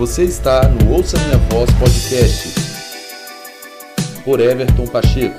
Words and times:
Você 0.00 0.24
está 0.24 0.66
no 0.66 0.94
Ouça 0.94 1.18
Minha 1.18 1.36
Voz 1.50 1.68
Podcast 1.78 2.54
por 4.24 4.40
Everton 4.40 4.86
Pacheco. 4.86 5.36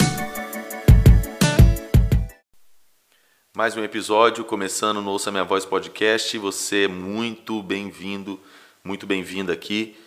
Mais 3.58 3.76
um 3.76 3.84
episódio 3.84 4.46
começando 4.46 5.02
no 5.02 5.10
Ouça 5.10 5.32
Minha 5.32 5.44
Voz 5.44 5.66
Podcast. 5.66 6.38
Você 6.38 6.84
é 6.84 6.88
muito 6.88 7.64
bem-vindo, 7.64 8.40
muito 8.84 9.08
bem-vinda 9.08 9.52
aqui. 9.52 10.00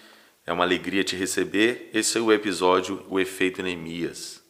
É 0.46 0.53
uma 0.53 0.62
alegria 0.62 1.02
te 1.02 1.16
receber. 1.16 1.91
Esse 1.93 2.16
é 2.16 2.21
o 2.21 2.32
episódio 2.32 3.05
O 3.11 3.18
Efeito 3.18 3.61
Neemias. 3.61 4.41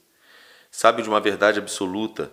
Sabe 0.70 1.00
de 1.00 1.08
uma 1.08 1.18
verdade 1.18 1.58
absoluta? 1.58 2.30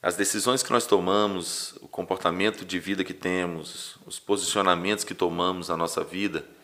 As 0.00 0.16
decisões 0.16 0.62
que 0.62 0.72
nós 0.72 0.86
tomamos, 0.86 1.74
o 1.82 1.88
comportamento 1.88 2.64
de 2.64 2.78
vida 2.78 3.04
que 3.04 3.12
temos, 3.12 3.98
os 4.06 4.18
posicionamentos 4.18 5.04
que 5.04 5.14
tomamos 5.14 5.68
na 5.68 5.76
nossa 5.76 6.02
vida, 6.02 6.55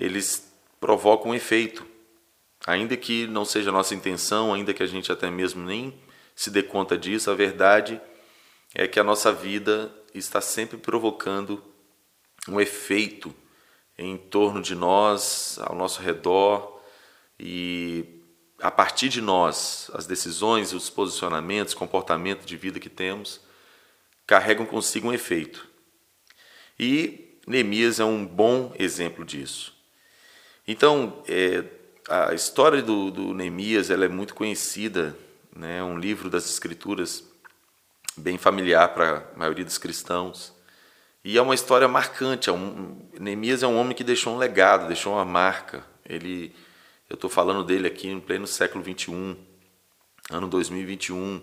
eles 0.00 0.50
provocam 0.80 1.30
um 1.30 1.34
efeito. 1.34 1.86
Ainda 2.66 2.96
que 2.96 3.26
não 3.26 3.44
seja 3.44 3.70
nossa 3.70 3.94
intenção, 3.94 4.52
ainda 4.52 4.72
que 4.72 4.82
a 4.82 4.86
gente 4.86 5.12
até 5.12 5.30
mesmo 5.30 5.64
nem 5.64 5.94
se 6.34 6.50
dê 6.50 6.62
conta 6.62 6.96
disso, 6.96 7.30
a 7.30 7.34
verdade 7.34 8.00
é 8.74 8.88
que 8.88 8.98
a 8.98 9.04
nossa 9.04 9.30
vida 9.30 9.94
está 10.14 10.40
sempre 10.40 10.78
provocando 10.78 11.62
um 12.48 12.58
efeito 12.58 13.34
em 13.98 14.16
torno 14.16 14.62
de 14.62 14.74
nós, 14.74 15.58
ao 15.62 15.76
nosso 15.76 16.00
redor 16.00 16.80
e 17.38 18.20
a 18.62 18.70
partir 18.70 19.08
de 19.08 19.20
nós, 19.20 19.90
as 19.94 20.06
decisões, 20.06 20.72
os 20.72 20.88
posicionamentos, 20.88 21.74
comportamento 21.74 22.46
de 22.46 22.56
vida 22.56 22.80
que 22.80 22.88
temos 22.88 23.40
carregam 24.26 24.64
consigo 24.64 25.08
um 25.08 25.12
efeito. 25.12 25.66
E 26.78 27.38
Neemias 27.46 28.00
é 28.00 28.04
um 28.04 28.24
bom 28.24 28.72
exemplo 28.78 29.24
disso. 29.24 29.79
Então, 30.66 31.22
é, 31.28 31.64
a 32.08 32.34
história 32.34 32.82
do, 32.82 33.10
do 33.10 33.34
Neemias 33.34 33.90
ela 33.90 34.04
é 34.04 34.08
muito 34.08 34.34
conhecida, 34.34 35.16
né? 35.54 35.78
é 35.78 35.82
um 35.82 35.98
livro 35.98 36.28
das 36.28 36.48
Escrituras 36.48 37.24
bem 38.16 38.38
familiar 38.38 38.88
para 38.92 39.28
a 39.34 39.38
maioria 39.38 39.64
dos 39.64 39.78
cristãos. 39.78 40.52
E 41.24 41.36
é 41.36 41.42
uma 41.42 41.54
história 41.54 41.86
marcante. 41.86 42.48
É 42.48 42.52
um, 42.52 42.98
Neemias 43.18 43.62
é 43.62 43.66
um 43.66 43.76
homem 43.78 43.94
que 43.94 44.04
deixou 44.04 44.34
um 44.34 44.38
legado, 44.38 44.86
deixou 44.86 45.14
uma 45.14 45.24
marca. 45.24 45.84
Ele, 46.04 46.54
eu 47.08 47.14
estou 47.14 47.28
falando 47.28 47.62
dele 47.62 47.86
aqui 47.86 48.08
em 48.08 48.18
pleno 48.18 48.46
século 48.46 48.82
21, 48.82 49.36
ano 50.30 50.48
2021. 50.48 51.42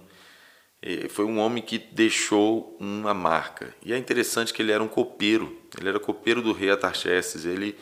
Foi 1.10 1.26
um 1.26 1.40
homem 1.40 1.62
que 1.62 1.78
deixou 1.78 2.76
uma 2.80 3.14
marca. 3.14 3.74
E 3.84 3.94
é 3.94 3.98
interessante 3.98 4.54
que 4.54 4.62
ele 4.62 4.72
era 4.72 4.84
um 4.84 4.88
copeiro. 4.88 5.56
Ele 5.78 5.90
era 5.90 6.00
copeiro 6.00 6.42
do 6.42 6.54
rei 6.54 6.72
Atarxerxes. 6.72 7.46
Ele 7.46 7.78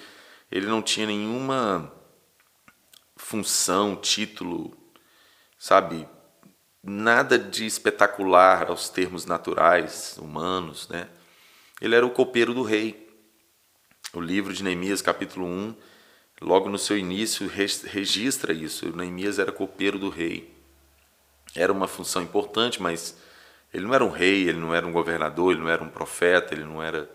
ele 0.51 0.65
não 0.65 0.81
tinha 0.81 1.07
nenhuma 1.07 1.91
função, 3.15 3.95
título, 3.95 4.75
sabe, 5.57 6.07
nada 6.83 7.39
de 7.39 7.65
espetacular 7.65 8.69
aos 8.69 8.89
termos 8.89 9.25
naturais, 9.25 10.17
humanos, 10.17 10.87
né? 10.89 11.09
Ele 11.81 11.95
era 11.95 12.05
o 12.05 12.11
copeiro 12.11 12.53
do 12.53 12.61
rei. 12.61 13.09
O 14.13 14.21
livro 14.21 14.53
de 14.53 14.63
Neemias, 14.63 15.01
capítulo 15.01 15.45
1, 15.45 15.75
logo 16.41 16.69
no 16.69 16.77
seu 16.77 16.97
início, 16.97 17.47
registra 17.47 18.53
isso. 18.53 18.95
Neemias 18.95 19.39
era 19.39 19.51
copeiro 19.51 19.99
do 19.99 20.09
rei. 20.09 20.53
Era 21.53 21.73
uma 21.73 21.87
função 21.87 22.21
importante, 22.21 22.81
mas 22.81 23.17
ele 23.73 23.85
não 23.85 23.93
era 23.93 24.05
um 24.05 24.09
rei, 24.09 24.47
ele 24.47 24.59
não 24.59 24.73
era 24.73 24.87
um 24.87 24.91
governador, 24.91 25.51
ele 25.51 25.61
não 25.61 25.69
era 25.69 25.83
um 25.83 25.89
profeta, 25.89 26.53
ele 26.53 26.63
não 26.63 26.81
era 26.81 27.09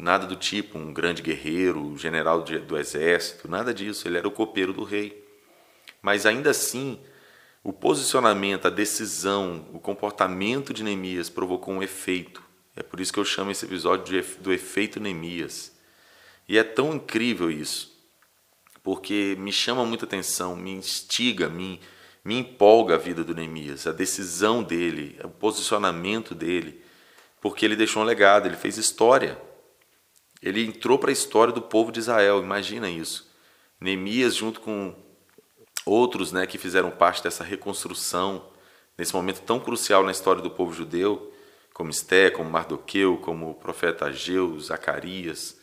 Nada 0.00 0.26
do 0.26 0.34
tipo 0.34 0.78
um 0.78 0.94
grande 0.94 1.20
guerreiro, 1.20 1.94
general 1.98 2.42
do 2.42 2.78
exército, 2.78 3.46
nada 3.46 3.74
disso. 3.74 4.08
Ele 4.08 4.16
era 4.16 4.26
o 4.26 4.30
copeiro 4.30 4.72
do 4.72 4.82
rei. 4.82 5.22
Mas 6.00 6.24
ainda 6.24 6.48
assim, 6.48 6.98
o 7.62 7.70
posicionamento, 7.70 8.66
a 8.66 8.70
decisão, 8.70 9.66
o 9.74 9.78
comportamento 9.78 10.72
de 10.72 10.82
Neemias 10.82 11.28
provocou 11.28 11.74
um 11.74 11.82
efeito. 11.82 12.42
É 12.74 12.82
por 12.82 12.98
isso 12.98 13.12
que 13.12 13.20
eu 13.20 13.26
chamo 13.26 13.50
esse 13.50 13.66
episódio 13.66 14.06
de, 14.06 14.36
do 14.38 14.50
efeito 14.50 14.98
Neemias. 14.98 15.70
E 16.48 16.56
é 16.56 16.64
tão 16.64 16.94
incrível 16.94 17.50
isso, 17.50 17.94
porque 18.82 19.36
me 19.38 19.52
chama 19.52 19.84
muita 19.84 20.06
atenção, 20.06 20.56
me 20.56 20.70
instiga, 20.70 21.50
me, 21.50 21.78
me 22.24 22.38
empolga 22.38 22.94
a 22.94 22.98
vida 22.98 23.22
do 23.22 23.34
Neemias, 23.34 23.86
a 23.86 23.92
decisão 23.92 24.62
dele, 24.62 25.20
o 25.22 25.28
posicionamento 25.28 26.34
dele, 26.34 26.82
porque 27.38 27.66
ele 27.66 27.76
deixou 27.76 28.02
um 28.02 28.06
legado, 28.06 28.46
ele 28.46 28.56
fez 28.56 28.78
história. 28.78 29.49
Ele 30.42 30.64
entrou 30.64 30.98
para 30.98 31.10
a 31.10 31.12
história 31.12 31.52
do 31.52 31.60
povo 31.60 31.92
de 31.92 32.00
Israel, 32.00 32.42
imagina 32.42 32.88
isso. 32.88 33.30
Neemias, 33.80 34.34
junto 34.34 34.60
com 34.60 34.94
outros 35.84 36.32
né, 36.32 36.46
que 36.46 36.58
fizeram 36.58 36.90
parte 36.90 37.22
dessa 37.22 37.44
reconstrução, 37.44 38.44
nesse 38.96 39.14
momento 39.14 39.40
tão 39.42 39.58
crucial 39.58 40.02
na 40.04 40.10
história 40.10 40.42
do 40.42 40.50
povo 40.50 40.72
judeu, 40.72 41.32
como 41.72 41.90
Esté, 41.90 42.30
como 42.30 42.50
Mardoqueu, 42.50 43.16
como 43.18 43.50
o 43.50 43.54
profeta 43.54 44.06
Ageu, 44.06 44.58
Zacarias, 44.60 45.58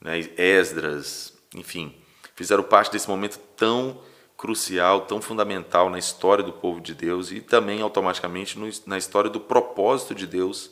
né, 0.00 0.18
Esdras, 0.36 1.32
enfim, 1.54 1.94
fizeram 2.34 2.62
parte 2.62 2.92
desse 2.92 3.08
momento 3.08 3.38
tão 3.56 4.00
crucial, 4.36 5.02
tão 5.02 5.20
fundamental 5.20 5.88
na 5.88 5.98
história 5.98 6.44
do 6.44 6.52
povo 6.52 6.80
de 6.80 6.94
Deus 6.94 7.32
e 7.32 7.40
também 7.40 7.80
automaticamente 7.80 8.58
na 8.86 8.98
história 8.98 9.30
do 9.30 9.40
propósito 9.40 10.14
de 10.14 10.26
Deus 10.26 10.70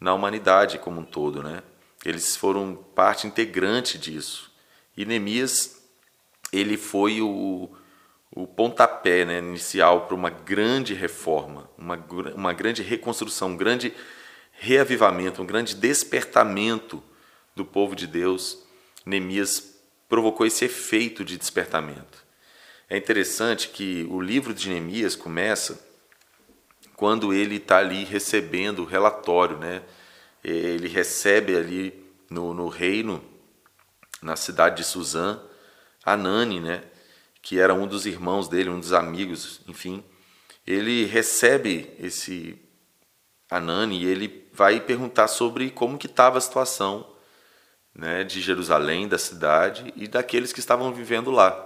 na 0.00 0.12
humanidade 0.12 0.78
como 0.78 1.00
um 1.00 1.04
todo, 1.04 1.42
né? 1.42 1.62
Eles 2.04 2.36
foram 2.36 2.74
parte 2.94 3.26
integrante 3.26 3.98
disso. 3.98 4.52
E 4.96 5.04
Neemias, 5.04 5.82
ele 6.52 6.76
foi 6.76 7.20
o, 7.20 7.68
o 8.30 8.46
pontapé 8.46 9.24
né, 9.24 9.38
inicial 9.38 10.06
para 10.06 10.14
uma 10.14 10.30
grande 10.30 10.94
reforma, 10.94 11.68
uma, 11.76 11.96
uma 12.34 12.52
grande 12.52 12.82
reconstrução, 12.82 13.50
um 13.50 13.56
grande 13.56 13.92
reavivamento, 14.52 15.42
um 15.42 15.46
grande 15.46 15.74
despertamento 15.74 17.02
do 17.54 17.64
povo 17.64 17.94
de 17.94 18.06
Deus. 18.06 18.58
Neemias 19.04 19.74
provocou 20.08 20.46
esse 20.46 20.64
efeito 20.64 21.24
de 21.24 21.36
despertamento. 21.36 22.24
É 22.88 22.96
interessante 22.96 23.68
que 23.68 24.06
o 24.08 24.20
livro 24.20 24.54
de 24.54 24.68
Neemias 24.68 25.16
começa 25.16 25.84
quando 26.94 27.32
ele 27.32 27.56
está 27.56 27.78
ali 27.78 28.04
recebendo 28.04 28.82
o 28.82 28.84
relatório, 28.86 29.58
né? 29.58 29.82
Ele 30.48 30.86
recebe 30.86 31.56
ali 31.56 32.06
no, 32.30 32.54
no 32.54 32.68
reino, 32.68 33.22
na 34.22 34.36
cidade 34.36 34.76
de 34.76 34.84
Suzã, 34.84 35.40
Anani, 36.04 36.60
né, 36.60 36.84
que 37.42 37.58
era 37.58 37.74
um 37.74 37.86
dos 37.86 38.06
irmãos 38.06 38.48
dele, 38.48 38.70
um 38.70 38.78
dos 38.78 38.92
amigos, 38.92 39.60
enfim, 39.66 40.04
ele 40.64 41.04
recebe 41.04 41.92
esse 41.98 42.56
Anani 43.50 44.02
e 44.02 44.06
ele 44.06 44.48
vai 44.52 44.80
perguntar 44.80 45.28
sobre 45.28 45.70
como 45.70 45.98
que 45.98 46.06
estava 46.06 46.38
a 46.38 46.40
situação 46.40 47.08
né, 47.94 48.22
de 48.22 48.40
Jerusalém, 48.40 49.08
da 49.08 49.18
cidade 49.18 49.92
e 49.96 50.06
daqueles 50.06 50.52
que 50.52 50.60
estavam 50.60 50.92
vivendo 50.92 51.30
lá. 51.30 51.64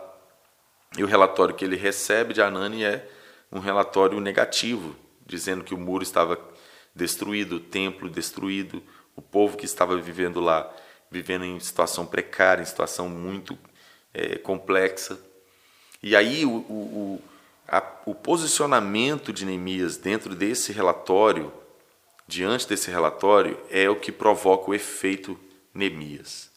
E 0.96 1.04
o 1.04 1.06
relatório 1.06 1.54
que 1.54 1.64
ele 1.64 1.76
recebe 1.76 2.32
de 2.32 2.40
Anani 2.40 2.84
é 2.84 3.08
um 3.52 3.58
relatório 3.58 4.18
negativo, 4.20 4.96
dizendo 5.26 5.64
que 5.64 5.74
o 5.74 5.78
muro 5.78 6.02
estava 6.02 6.38
destruído, 6.94 7.56
o 7.56 7.60
templo 7.60 8.08
destruído, 8.08 8.82
o 9.16 9.22
povo 9.22 9.56
que 9.56 9.64
estava 9.64 9.96
vivendo 9.96 10.40
lá, 10.40 10.72
vivendo 11.10 11.44
em 11.44 11.58
situação 11.60 12.06
precária, 12.06 12.62
em 12.62 12.66
situação 12.66 13.08
muito 13.08 13.58
é, 14.12 14.36
complexa. 14.38 15.18
E 16.02 16.16
aí 16.16 16.44
o, 16.44 16.50
o, 16.50 17.22
a, 17.68 17.82
o 18.06 18.14
posicionamento 18.14 19.32
de 19.32 19.44
Neemias 19.44 19.96
dentro 19.96 20.34
desse 20.34 20.72
relatório, 20.72 21.52
diante 22.26 22.66
desse 22.66 22.90
relatório, 22.90 23.58
é 23.70 23.88
o 23.88 23.96
que 23.96 24.10
provoca 24.10 24.70
o 24.70 24.74
efeito 24.74 25.38
Neemias. 25.74 26.50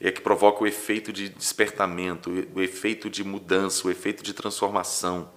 É 0.00 0.10
que 0.10 0.20
provoca 0.20 0.64
o 0.64 0.66
efeito 0.66 1.12
de 1.12 1.28
despertamento, 1.28 2.30
o 2.54 2.62
efeito 2.62 3.10
de 3.10 3.22
mudança, 3.22 3.86
o 3.86 3.90
efeito 3.90 4.22
de 4.22 4.32
transformação. 4.32 5.30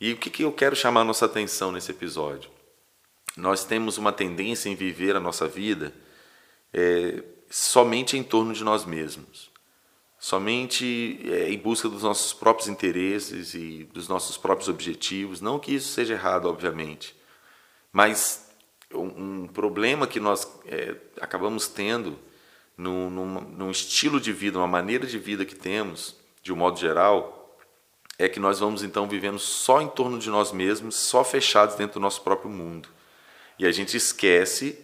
E 0.00 0.12
o 0.12 0.16
que, 0.16 0.30
que 0.30 0.44
eu 0.44 0.52
quero 0.52 0.76
chamar 0.76 1.00
a 1.00 1.04
nossa 1.04 1.26
atenção 1.26 1.72
nesse 1.72 1.90
episódio? 1.90 2.48
Nós 3.36 3.64
temos 3.64 3.98
uma 3.98 4.12
tendência 4.12 4.68
em 4.68 4.74
viver 4.74 5.16
a 5.16 5.20
nossa 5.20 5.48
vida 5.48 5.94
é, 6.72 7.22
somente 7.50 8.16
em 8.16 8.22
torno 8.22 8.52
de 8.52 8.64
nós 8.64 8.84
mesmos, 8.84 9.50
somente 10.18 11.20
é, 11.24 11.50
em 11.50 11.58
busca 11.58 11.88
dos 11.88 12.02
nossos 12.02 12.32
próprios 12.32 12.68
interesses 12.68 13.54
e 13.54 13.84
dos 13.92 14.08
nossos 14.08 14.36
próprios 14.36 14.68
objetivos. 14.68 15.40
Não 15.40 15.58
que 15.58 15.74
isso 15.74 15.88
seja 15.88 16.14
errado, 16.14 16.46
obviamente, 16.46 17.14
mas 17.92 18.50
um, 18.92 19.42
um 19.42 19.46
problema 19.46 20.06
que 20.06 20.20
nós 20.20 20.46
é, 20.66 20.96
acabamos 21.20 21.68
tendo 21.68 22.18
num, 22.76 23.10
num, 23.10 23.40
num 23.40 23.70
estilo 23.70 24.20
de 24.20 24.32
vida, 24.32 24.58
uma 24.58 24.66
maneira 24.66 25.06
de 25.06 25.18
vida 25.18 25.44
que 25.44 25.54
temos, 25.54 26.16
de 26.42 26.52
um 26.52 26.56
modo 26.56 26.78
geral, 26.78 27.58
é 28.18 28.28
que 28.28 28.40
nós 28.40 28.60
vamos 28.60 28.82
então 28.82 29.08
vivendo 29.08 29.38
só 29.38 29.80
em 29.80 29.88
torno 29.88 30.18
de 30.18 30.30
nós 30.30 30.52
mesmos, 30.52 30.94
só 30.96 31.24
fechados 31.24 31.76
dentro 31.76 31.94
do 31.94 32.00
nosso 32.00 32.22
próprio 32.22 32.50
mundo. 32.50 32.88
E 33.58 33.66
a 33.66 33.72
gente 33.72 33.96
esquece 33.96 34.78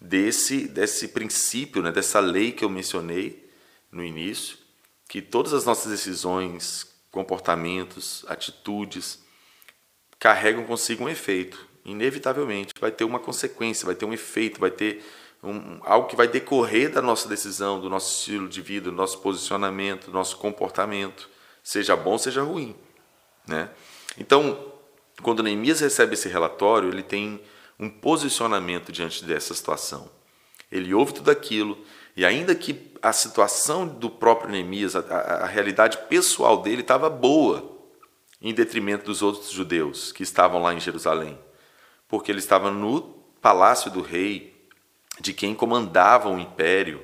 desse, 0.00 0.68
desse 0.68 1.08
princípio, 1.08 1.82
né, 1.82 1.92
dessa 1.92 2.20
lei 2.20 2.52
que 2.52 2.64
eu 2.64 2.70
mencionei 2.70 3.48
no 3.90 4.04
início, 4.04 4.56
que 5.08 5.20
todas 5.20 5.52
as 5.52 5.64
nossas 5.64 5.90
decisões, 5.90 6.86
comportamentos, 7.10 8.24
atitudes 8.28 9.18
carregam 10.18 10.64
consigo 10.64 11.04
um 11.04 11.08
efeito. 11.08 11.68
Inevitavelmente 11.84 12.74
vai 12.80 12.90
ter 12.90 13.04
uma 13.04 13.18
consequência, 13.18 13.86
vai 13.86 13.94
ter 13.94 14.04
um 14.04 14.12
efeito, 14.12 14.60
vai 14.60 14.70
ter 14.70 15.02
um, 15.42 15.80
algo 15.82 16.08
que 16.08 16.16
vai 16.16 16.28
decorrer 16.28 16.90
da 16.90 17.00
nossa 17.00 17.28
decisão, 17.28 17.80
do 17.80 17.88
nosso 17.88 18.18
estilo 18.18 18.48
de 18.48 18.60
vida, 18.60 18.90
do 18.90 18.96
nosso 18.96 19.18
posicionamento, 19.20 20.06
do 20.06 20.12
nosso 20.12 20.36
comportamento, 20.36 21.28
seja 21.62 21.96
bom, 21.96 22.18
seja 22.18 22.42
ruim. 22.42 22.76
Né? 23.46 23.70
Então, 24.18 24.72
quando 25.22 25.42
Neemias 25.42 25.80
recebe 25.80 26.14
esse 26.14 26.28
relatório, 26.28 26.90
ele 26.90 27.02
tem 27.02 27.40
um 27.80 27.88
posicionamento 27.88 28.92
diante 28.92 29.24
dessa 29.24 29.54
situação. 29.54 30.10
Ele 30.70 30.92
ouve 30.92 31.14
tudo 31.14 31.30
aquilo, 31.30 31.78
e 32.14 32.24
ainda 32.26 32.54
que 32.54 32.92
a 33.02 33.12
situação 33.12 33.88
do 33.88 34.10
próprio 34.10 34.50
Neemias, 34.50 34.94
a, 34.94 35.00
a, 35.00 35.44
a 35.44 35.46
realidade 35.46 35.96
pessoal 36.08 36.60
dele 36.60 36.82
estava 36.82 37.08
boa, 37.08 37.78
em 38.42 38.52
detrimento 38.54 39.06
dos 39.06 39.22
outros 39.22 39.50
judeus 39.50 40.12
que 40.12 40.22
estavam 40.22 40.62
lá 40.62 40.74
em 40.74 40.80
Jerusalém, 40.80 41.38
porque 42.06 42.30
ele 42.30 42.38
estava 42.38 42.70
no 42.70 43.02
palácio 43.40 43.90
do 43.90 44.02
rei, 44.02 44.68
de 45.20 45.32
quem 45.32 45.54
comandava 45.54 46.28
o 46.28 46.38
império, 46.38 47.02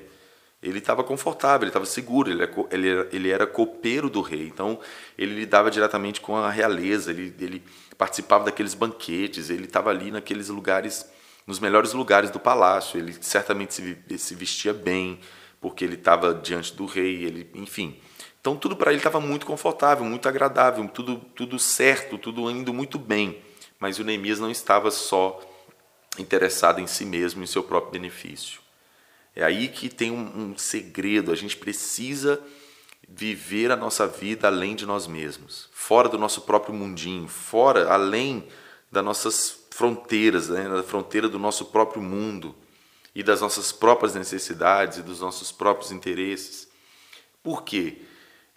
ele 0.67 0.79
estava 0.79 1.03
confortável, 1.03 1.63
ele 1.63 1.69
estava 1.69 1.85
seguro, 1.85 2.29
ele 2.29 2.43
era, 2.43 2.51
ele, 2.71 2.89
era, 2.89 3.09
ele 3.11 3.29
era 3.29 3.47
copeiro 3.47 4.09
do 4.09 4.21
rei, 4.21 4.47
então 4.47 4.79
ele 5.17 5.33
lidava 5.35 5.71
diretamente 5.71 6.19
com 6.19 6.35
a 6.35 6.49
realeza, 6.49 7.11
ele, 7.11 7.33
ele 7.39 7.63
participava 7.97 8.45
daqueles 8.45 8.73
banquetes, 8.73 9.49
ele 9.49 9.65
estava 9.65 9.89
ali 9.89 10.11
naqueles 10.11 10.49
lugares, 10.49 11.09
nos 11.45 11.59
melhores 11.59 11.93
lugares 11.93 12.29
do 12.29 12.39
palácio, 12.39 12.99
ele 12.99 13.15
certamente 13.21 13.73
se, 13.73 14.17
se 14.17 14.35
vestia 14.35 14.73
bem, 14.73 15.19
porque 15.61 15.83
ele 15.85 15.95
estava 15.95 16.33
diante 16.33 16.73
do 16.73 16.85
rei, 16.85 17.23
ele, 17.23 17.49
enfim. 17.53 17.99
Então 18.39 18.55
tudo 18.55 18.75
para 18.75 18.91
ele 18.91 18.99
estava 18.99 19.19
muito 19.19 19.45
confortável, 19.45 20.05
muito 20.05 20.27
agradável, 20.27 20.87
tudo, 20.87 21.17
tudo 21.35 21.57
certo, 21.57 22.17
tudo 22.17 22.49
indo 22.51 22.73
muito 22.73 22.99
bem. 22.99 23.41
Mas 23.79 23.99
o 23.99 24.03
Neemias 24.03 24.39
não 24.39 24.49
estava 24.49 24.89
só 24.91 25.39
interessado 26.17 26.79
em 26.79 26.87
si 26.87 27.05
mesmo, 27.05 27.43
em 27.43 27.47
seu 27.47 27.63
próprio 27.63 27.91
benefício. 27.91 28.66
É 29.37 29.43
aí 29.43 29.67
que 29.67 29.87
tem 29.87 30.09
um, 30.09 30.49
um 30.49 30.57
segredo. 30.57 31.31
A 31.31 31.35
gente 31.35 31.55
precisa 31.55 32.43
viver 33.07 33.71
a 33.71 33.75
nossa 33.75 34.07
vida 34.07 34.47
além 34.47 34.75
de 34.75 34.83
nós 34.83 35.05
mesmos, 35.05 35.69
fora 35.71 36.09
do 36.09 36.17
nosso 36.17 36.41
próprio 36.41 36.73
mundinho, 36.73 37.27
fora, 37.27 37.93
além 37.93 38.47
das 38.91 39.05
nossas 39.05 39.59
fronteiras, 39.69 40.49
né, 40.49 40.67
da 40.67 40.81
fronteira 40.81 41.29
do 41.29 41.37
nosso 41.37 41.65
próprio 41.65 42.01
mundo 42.01 42.55
e 43.13 43.21
das 43.21 43.39
nossas 43.39 43.71
próprias 43.71 44.15
necessidades 44.15 44.97
e 44.97 45.03
dos 45.03 45.21
nossos 45.21 45.51
próprios 45.51 45.91
interesses. 45.91 46.67
Por 47.43 47.61
quê? 47.61 48.01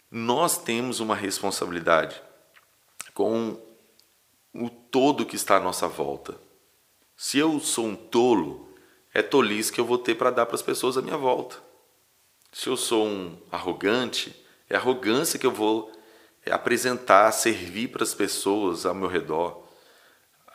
Nós 0.09 0.57
temos 0.57 0.99
uma 0.99 1.15
responsabilidade 1.15 2.19
com 3.13 3.55
o 4.51 4.67
todo 4.67 5.27
que 5.27 5.35
está 5.35 5.57
à 5.57 5.59
nossa 5.59 5.87
volta. 5.87 6.41
Se 7.15 7.37
eu 7.37 7.59
sou 7.59 7.85
um 7.85 7.95
tolo, 7.95 8.70
é 9.13 9.21
tolice 9.21 9.71
que 9.71 9.79
eu 9.79 9.85
vou 9.85 9.97
ter 9.97 10.15
para 10.15 10.31
dar 10.31 10.45
para 10.45 10.55
as 10.55 10.61
pessoas 10.61 10.97
à 10.97 11.01
minha 11.01 11.17
volta. 11.17 11.57
Se 12.51 12.67
eu 12.67 12.77
sou 12.77 13.05
um 13.05 13.37
arrogante, 13.51 14.35
é 14.69 14.75
arrogância 14.75 15.39
que 15.39 15.45
eu 15.45 15.51
vou 15.51 15.91
é, 16.45 16.51
apresentar, 16.51 17.31
servir 17.31 17.89
para 17.89 18.03
as 18.03 18.13
pessoas 18.13 18.85
ao 18.85 18.95
meu 18.95 19.07
redor. 19.07 19.63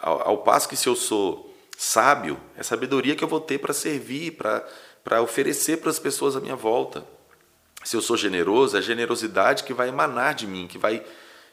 Ao, 0.01 0.29
ao 0.29 0.39
passo 0.39 0.69
que 0.69 0.77
se 0.77 0.89
eu 0.89 0.97
sou 0.97 1.55
sábio, 1.77 2.41
é 2.57 2.63
sabedoria 2.63 3.15
que 3.15 3.25
eu 3.25 3.29
vou 3.29 3.41
ter 3.41 3.59
para 3.59 3.73
servir, 3.73 4.33
para 4.33 5.23
oferecer 5.23 5.79
para 5.79 5.91
as 5.91 5.99
pessoas 5.99 6.37
à 6.37 6.41
minha 6.41 6.57
volta. 6.57 7.05
Se 7.85 7.97
eu 7.97 8.03
sou 8.03 8.17
generoso, 8.17 8.77
é 8.77 8.83
generosidade 8.83 9.65
que 9.65 9.73
vai 9.73 9.89
emanar 9.89 10.35
de 10.35 10.47
mim, 10.47 10.67
que 10.67 10.79
vai 10.79 11.05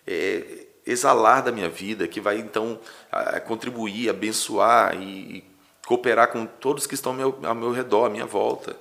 é, 0.08 0.66
exalar 0.86 1.44
da 1.44 1.52
minha 1.52 1.70
vida, 1.70 2.08
que 2.08 2.20
vai 2.20 2.40
então 2.40 2.80
contribuir, 3.46 4.10
abençoar 4.10 4.96
e 4.96 5.53
cooperar 5.86 6.32
com 6.32 6.46
todos 6.46 6.88
que 6.88 6.96
estão 6.96 7.12
ao 7.12 7.18
meu, 7.18 7.40
ao 7.44 7.56
meu 7.56 7.72
redor, 7.72 8.06
à 8.06 8.10
minha 8.10 8.26
volta. 8.26 8.78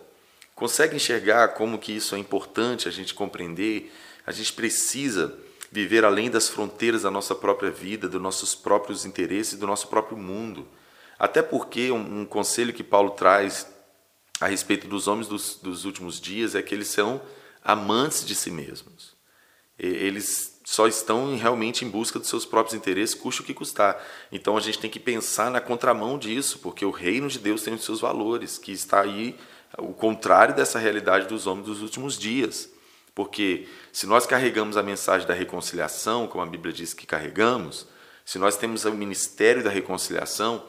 Consegue 0.54 0.96
enxergar 0.96 1.48
como 1.48 1.78
que 1.78 1.92
isso 1.92 2.14
é 2.14 2.18
importante 2.18 2.88
a 2.88 2.90
gente 2.90 3.14
compreender? 3.14 3.92
A 4.26 4.32
gente 4.32 4.52
precisa 4.52 5.36
viver 5.70 6.04
além 6.04 6.30
das 6.30 6.48
fronteiras 6.48 7.02
da 7.02 7.10
nossa 7.10 7.34
própria 7.34 7.70
vida, 7.70 8.08
dos 8.08 8.20
nossos 8.20 8.54
próprios 8.54 9.04
interesses, 9.04 9.58
do 9.58 9.66
nosso 9.66 9.88
próprio 9.88 10.18
mundo. 10.18 10.68
Até 11.18 11.42
porque 11.42 11.90
um, 11.90 12.20
um 12.20 12.26
conselho 12.26 12.72
que 12.72 12.84
Paulo 12.84 13.10
traz 13.10 13.66
a 14.40 14.46
respeito 14.46 14.86
dos 14.86 15.08
homens 15.08 15.28
dos, 15.28 15.56
dos 15.56 15.84
últimos 15.84 16.20
dias 16.20 16.54
é 16.54 16.62
que 16.62 16.74
eles 16.74 16.88
são 16.88 17.22
amantes 17.64 18.24
de 18.24 18.34
si 18.34 18.50
mesmos. 18.50 19.14
Eles 19.78 20.51
só 20.64 20.86
estão 20.86 21.36
realmente 21.36 21.84
em 21.84 21.88
busca 21.88 22.18
dos 22.18 22.28
seus 22.28 22.46
próprios 22.46 22.74
interesses, 22.74 23.14
custe 23.14 23.40
o 23.40 23.44
que 23.44 23.54
custar. 23.54 24.00
Então 24.30 24.56
a 24.56 24.60
gente 24.60 24.78
tem 24.78 24.90
que 24.90 25.00
pensar 25.00 25.50
na 25.50 25.60
contramão 25.60 26.16
disso, 26.16 26.60
porque 26.60 26.84
o 26.84 26.90
reino 26.90 27.28
de 27.28 27.38
Deus 27.38 27.62
tem 27.62 27.74
os 27.74 27.84
seus 27.84 28.00
valores, 28.00 28.58
que 28.58 28.72
está 28.72 29.00
aí 29.00 29.36
o 29.78 29.92
contrário 29.92 30.54
dessa 30.54 30.78
realidade 30.78 31.26
dos 31.26 31.46
homens 31.46 31.66
dos 31.66 31.82
últimos 31.82 32.16
dias. 32.16 32.70
Porque 33.14 33.68
se 33.92 34.06
nós 34.06 34.24
carregamos 34.24 34.76
a 34.76 34.82
mensagem 34.82 35.26
da 35.26 35.34
reconciliação, 35.34 36.26
como 36.28 36.44
a 36.44 36.46
Bíblia 36.46 36.72
diz 36.72 36.94
que 36.94 37.06
carregamos, 37.06 37.86
se 38.24 38.38
nós 38.38 38.56
temos 38.56 38.84
o 38.84 38.92
ministério 38.92 39.64
da 39.64 39.70
reconciliação, 39.70 40.64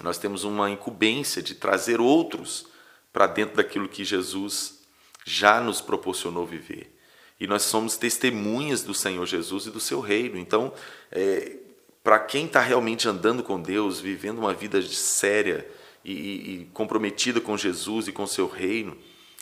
nós 0.00 0.16
temos 0.16 0.44
uma 0.44 0.70
incumbência 0.70 1.42
de 1.42 1.56
trazer 1.56 2.00
outros 2.00 2.68
para 3.12 3.26
dentro 3.26 3.56
daquilo 3.56 3.88
que 3.88 4.04
Jesus 4.04 4.78
já 5.24 5.60
nos 5.60 5.80
proporcionou 5.80 6.46
viver 6.46 6.97
e 7.40 7.46
nós 7.46 7.62
somos 7.62 7.96
testemunhas 7.96 8.82
do 8.82 8.92
Senhor 8.92 9.24
Jesus 9.24 9.66
e 9.66 9.70
do 9.70 9.78
seu 9.78 10.00
reino. 10.00 10.36
Então, 10.36 10.72
é, 11.10 11.56
para 12.02 12.18
quem 12.18 12.46
está 12.46 12.60
realmente 12.60 13.08
andando 13.08 13.42
com 13.42 13.60
Deus, 13.60 14.00
vivendo 14.00 14.38
uma 14.38 14.52
vida 14.52 14.82
séria 14.82 15.68
e, 16.04 16.12
e, 16.12 16.70
comprometida 16.72 17.40
com 17.40 17.56
Jesus 17.56 18.08
e 18.08 18.12
com 18.12 18.26
seu 18.26 18.48
reino, 18.48 18.96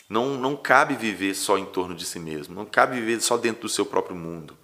não, 0.09 0.37
não 0.37 0.55
cabe 0.55 0.95
viver 0.95 1.33
só 1.33 1.57
em 1.57 1.65
torno 1.65 1.95
de 1.95 2.05
si 2.05 2.19
mesmo, 2.19 2.53
não 2.53 2.65
cabe 2.65 2.99
viver 2.99 3.19
só 3.21 3.37
dentro 3.37 3.63
do 3.63 3.69
seu 3.69 3.85
próprio 3.85 4.15
mundo. 4.15 4.57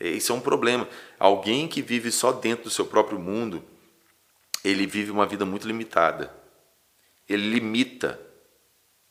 É, 0.00 0.08
isso 0.08 0.32
é 0.32 0.34
um 0.34 0.40
problema. 0.40 0.88
Alguém 1.18 1.68
que 1.68 1.80
vive 1.80 2.10
só 2.10 2.32
dentro 2.32 2.64
do 2.64 2.70
seu 2.70 2.84
próprio 2.84 3.18
mundo, 3.18 3.62
ele 4.64 4.86
vive 4.86 5.10
uma 5.10 5.26
vida 5.26 5.44
muito 5.44 5.66
limitada. 5.66 6.34
Ele 7.28 7.48
limita 7.50 8.20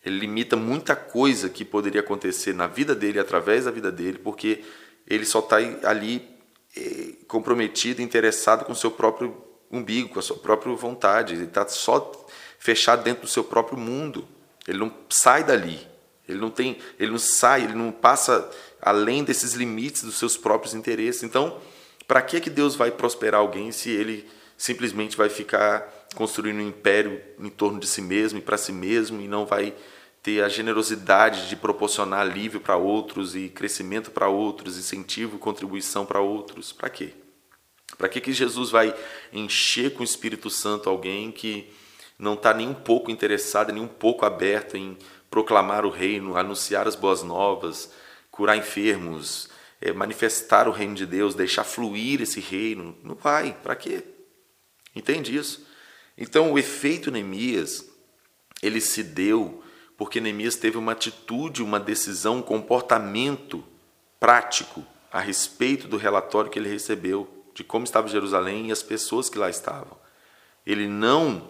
ele 0.06 0.20
limita 0.20 0.56
muita 0.56 0.96
coisa 0.96 1.50
que 1.50 1.64
poderia 1.64 2.02
acontecer 2.02 2.54
na 2.54 2.68
vida 2.68 2.94
dele, 2.94 3.20
através 3.20 3.66
da 3.66 3.72
vida 3.72 3.92
dele, 3.92 4.18
porque 4.18 4.64
ele 5.08 5.26
só 5.26 5.40
está 5.40 5.58
ali 5.88 6.28
eh, 6.76 7.14
comprometido, 7.28 8.02
interessado 8.02 8.66
com 8.66 8.74
o 8.74 8.76
seu 8.76 8.92
próprio 8.92 9.36
umbigo, 9.72 10.10
com 10.10 10.20
a 10.20 10.22
sua 10.22 10.38
própria 10.38 10.76
vontade. 10.76 11.34
Ele 11.34 11.46
está 11.46 11.68
só 11.68 12.12
fechado 12.60 13.04
dentro 13.04 13.24
do 13.24 13.30
seu 13.30 13.44
próprio 13.44 13.78
mundo. 13.78 14.28
Ele 14.68 14.78
não 14.78 14.94
sai 15.10 15.44
dali. 15.44 15.88
Ele 16.28 16.40
não 16.40 16.50
tem, 16.50 16.78
ele 17.00 17.12
não 17.12 17.20
sai, 17.20 17.64
ele 17.64 17.74
não 17.74 17.92
passa 17.92 18.50
além 18.82 19.24
desses 19.24 19.54
limites 19.54 20.04
dos 20.04 20.18
seus 20.18 20.38
próprios 20.38 20.74
interesses. 20.74 21.24
Então, 21.24 21.60
para 22.08 22.22
que 22.22 22.40
que 22.40 22.50
Deus 22.50 22.76
vai 22.76 22.92
prosperar 22.92 23.42
alguém 23.42 23.72
se 23.72 23.90
ele 23.90 24.30
simplesmente 24.58 25.18
vai 25.18 25.30
ficar 25.30 26.03
construindo 26.14 26.58
um 26.58 26.68
império 26.68 27.22
em 27.40 27.50
torno 27.50 27.80
de 27.80 27.88
si 27.88 28.02
mesmo 28.02 28.40
e 28.40 28.42
para 28.42 28.58
si 28.58 28.72
mesmo 28.72 29.22
e 29.22 29.28
não 29.28 29.46
vai 29.46 29.74
ter 30.22 30.42
a 30.42 30.48
generosidade 30.48 31.50
de 31.50 31.56
proporcionar 31.56 32.22
alívio 32.22 32.62
para 32.62 32.78
outros 32.78 33.36
e 33.36 33.50
crescimento 33.50 34.10
para 34.10 34.30
outros, 34.30 34.78
incentivo 34.78 35.36
e 35.36 35.40
contribuição 35.40 36.06
para 36.06 36.22
outros. 36.22 36.72
Para 36.72 36.90
quê? 36.90 37.14
Para 37.98 38.08
que, 38.08 38.22
que 38.22 38.32
Jesus 38.32 38.72
vai 38.72 38.96
encher 39.34 39.94
com 39.94 40.02
o 40.02 40.06
Espírito 40.06 40.50
Santo 40.50 40.90
alguém 40.90 41.32
que 41.32 41.70
não 42.18 42.36
está 42.36 42.54
nem 42.54 42.70
um 42.70 42.74
pouco 42.74 43.12
interessado, 43.12 43.74
nem 43.74 43.84
um 43.84 43.88
pouco 43.88 44.26
aberto 44.26 44.78
em 44.78 44.98
proclamar 45.30 45.86
o 45.86 45.90
reino, 45.90 46.38
anunciar 46.38 46.88
as 46.88 46.96
boas 46.96 47.22
novas, 47.22 47.92
curar 48.32 48.56
enfermos, 48.56 49.50
é, 49.82 49.92
manifestar 49.92 50.68
o 50.68 50.72
reino 50.72 50.96
de 50.96 51.06
Deus, 51.06 51.36
deixar 51.36 51.66
fluir 51.66 52.22
esse 52.22 52.40
reino? 52.40 52.98
Não 53.04 53.16
vai. 53.16 53.54
Para 53.62 53.76
quê? 53.76 54.04
Entende 54.96 55.36
isso? 55.36 55.66
Então, 56.18 56.52
o 56.52 56.60
efeito 56.60 57.12
Neemias, 57.12 57.90
ele 58.62 58.80
se 58.80 59.04
deu 59.04 59.64
porque 59.98 60.20
Neemias 60.20 60.56
teve 60.56 60.78
uma 60.78 60.92
atitude, 60.92 61.64
uma 61.64 61.80
decisão, 61.80 62.38
um 62.38 62.42
comportamento 62.42 63.64
prático 64.20 64.84
a 65.12 65.20
respeito 65.20 65.88
do 65.88 65.98
relatório 65.98 66.50
que 66.50 66.58
ele 66.58 66.70
recebeu 66.70 67.46
de 67.54 67.64
como 67.64 67.84
estava 67.84 68.08
Jerusalém 68.08 68.68
e 68.68 68.72
as 68.72 68.82
pessoas 68.82 69.30
que 69.30 69.38
lá 69.38 69.50
estavam. 69.50 69.98
Ele 70.66 70.88
não 70.88 71.48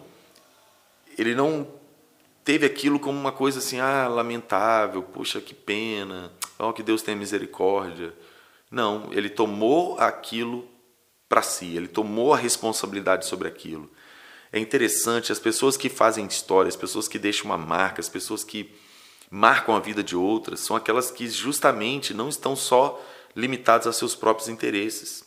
ele 1.16 1.34
não 1.34 1.66
teve 2.44 2.66
aquilo 2.66 3.00
como 3.00 3.18
uma 3.18 3.32
coisa 3.32 3.58
assim, 3.58 3.80
ah, 3.80 4.06
lamentável, 4.08 5.02
puxa, 5.02 5.40
que 5.40 5.54
pena, 5.54 6.30
oh, 6.58 6.72
que 6.72 6.82
Deus 6.82 7.02
tenha 7.02 7.16
misericórdia. 7.16 8.12
Não, 8.70 9.08
ele 9.12 9.30
tomou 9.30 9.98
aquilo 9.98 10.68
para 11.28 11.40
si, 11.40 11.76
ele 11.76 11.88
tomou 11.88 12.34
a 12.34 12.36
responsabilidade 12.36 13.26
sobre 13.26 13.48
aquilo. 13.48 13.90
É 14.54 14.58
interessante, 14.60 15.32
as 15.32 15.40
pessoas 15.40 15.76
que 15.76 15.88
fazem 15.88 16.26
história, 16.26 16.68
as 16.68 16.76
pessoas 16.76 17.08
que 17.08 17.18
deixam 17.18 17.46
uma 17.46 17.58
marca, 17.58 18.00
as 18.00 18.08
pessoas 18.08 18.44
que 18.44 18.72
marcam 19.28 19.74
a 19.74 19.80
vida 19.80 20.00
de 20.00 20.14
outras, 20.14 20.60
são 20.60 20.76
aquelas 20.76 21.10
que 21.10 21.26
justamente 21.26 22.14
não 22.14 22.28
estão 22.28 22.54
só 22.54 23.04
limitadas 23.34 23.88
a 23.88 23.92
seus 23.92 24.14
próprios 24.14 24.48
interesses. 24.48 25.24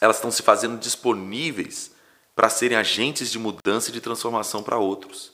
Elas 0.00 0.18
estão 0.18 0.30
se 0.30 0.40
fazendo 0.40 0.78
disponíveis 0.78 1.96
para 2.36 2.48
serem 2.48 2.78
agentes 2.78 3.28
de 3.28 3.40
mudança 3.40 3.90
e 3.90 3.92
de 3.92 4.00
transformação 4.00 4.62
para 4.62 4.78
outros. 4.78 5.32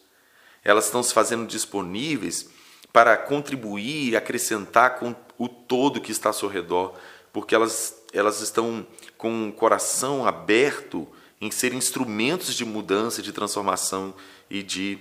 Elas 0.64 0.86
estão 0.86 1.02
se 1.02 1.12
fazendo 1.12 1.46
disponíveis 1.46 2.48
para 2.90 3.18
contribuir 3.18 4.08
e 4.08 4.16
acrescentar 4.16 4.98
com 4.98 5.14
o 5.36 5.46
todo 5.46 6.00
que 6.00 6.10
está 6.10 6.30
ao 6.30 6.34
seu 6.34 6.48
redor, 6.48 6.94
porque 7.34 7.54
elas, 7.54 8.02
elas 8.14 8.40
estão 8.40 8.86
com 9.18 9.50
o 9.50 9.52
coração 9.52 10.26
aberto 10.26 11.06
em 11.40 11.50
ser 11.50 11.72
instrumentos 11.72 12.54
de 12.54 12.64
mudança, 12.64 13.22
de 13.22 13.32
transformação 13.32 14.14
e 14.48 14.62
de 14.62 14.98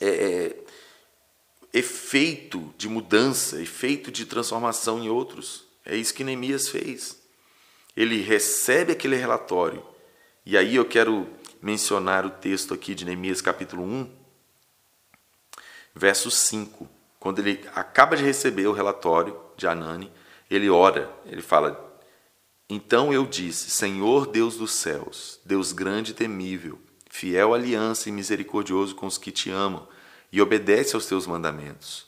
é, 0.00 0.08
é, 0.08 0.56
efeito 1.72 2.74
de 2.76 2.88
mudança, 2.88 3.60
efeito 3.60 4.10
de 4.10 4.26
transformação 4.26 5.02
em 5.02 5.08
outros. 5.08 5.64
É 5.84 5.96
isso 5.96 6.14
que 6.14 6.24
Neemias 6.24 6.68
fez. 6.68 7.22
Ele 7.96 8.20
recebe 8.20 8.92
aquele 8.92 9.16
relatório. 9.16 9.84
E 10.44 10.56
aí 10.56 10.76
eu 10.76 10.84
quero 10.84 11.28
mencionar 11.62 12.26
o 12.26 12.30
texto 12.30 12.74
aqui 12.74 12.94
de 12.94 13.04
Neemias 13.04 13.40
capítulo 13.40 13.84
1, 13.84 14.10
verso 15.94 16.30
5. 16.30 16.88
Quando 17.20 17.38
ele 17.38 17.66
acaba 17.74 18.16
de 18.16 18.24
receber 18.24 18.66
o 18.66 18.72
relatório 18.72 19.40
de 19.56 19.66
Anani, 19.66 20.12
ele 20.50 20.68
ora, 20.68 21.10
ele 21.24 21.40
fala: 21.40 21.93
Então 22.68 23.12
eu 23.12 23.26
disse: 23.26 23.70
Senhor 23.70 24.26
Deus 24.26 24.56
dos 24.56 24.72
céus, 24.72 25.40
Deus 25.44 25.72
grande 25.72 26.12
e 26.12 26.14
temível, 26.14 26.78
fiel 27.10 27.54
aliança 27.54 28.08
e 28.08 28.12
misericordioso 28.12 28.94
com 28.94 29.06
os 29.06 29.18
que 29.18 29.30
te 29.30 29.50
amam 29.50 29.86
e 30.32 30.40
obedece 30.40 30.96
aos 30.96 31.06
teus 31.06 31.26
mandamentos, 31.26 32.06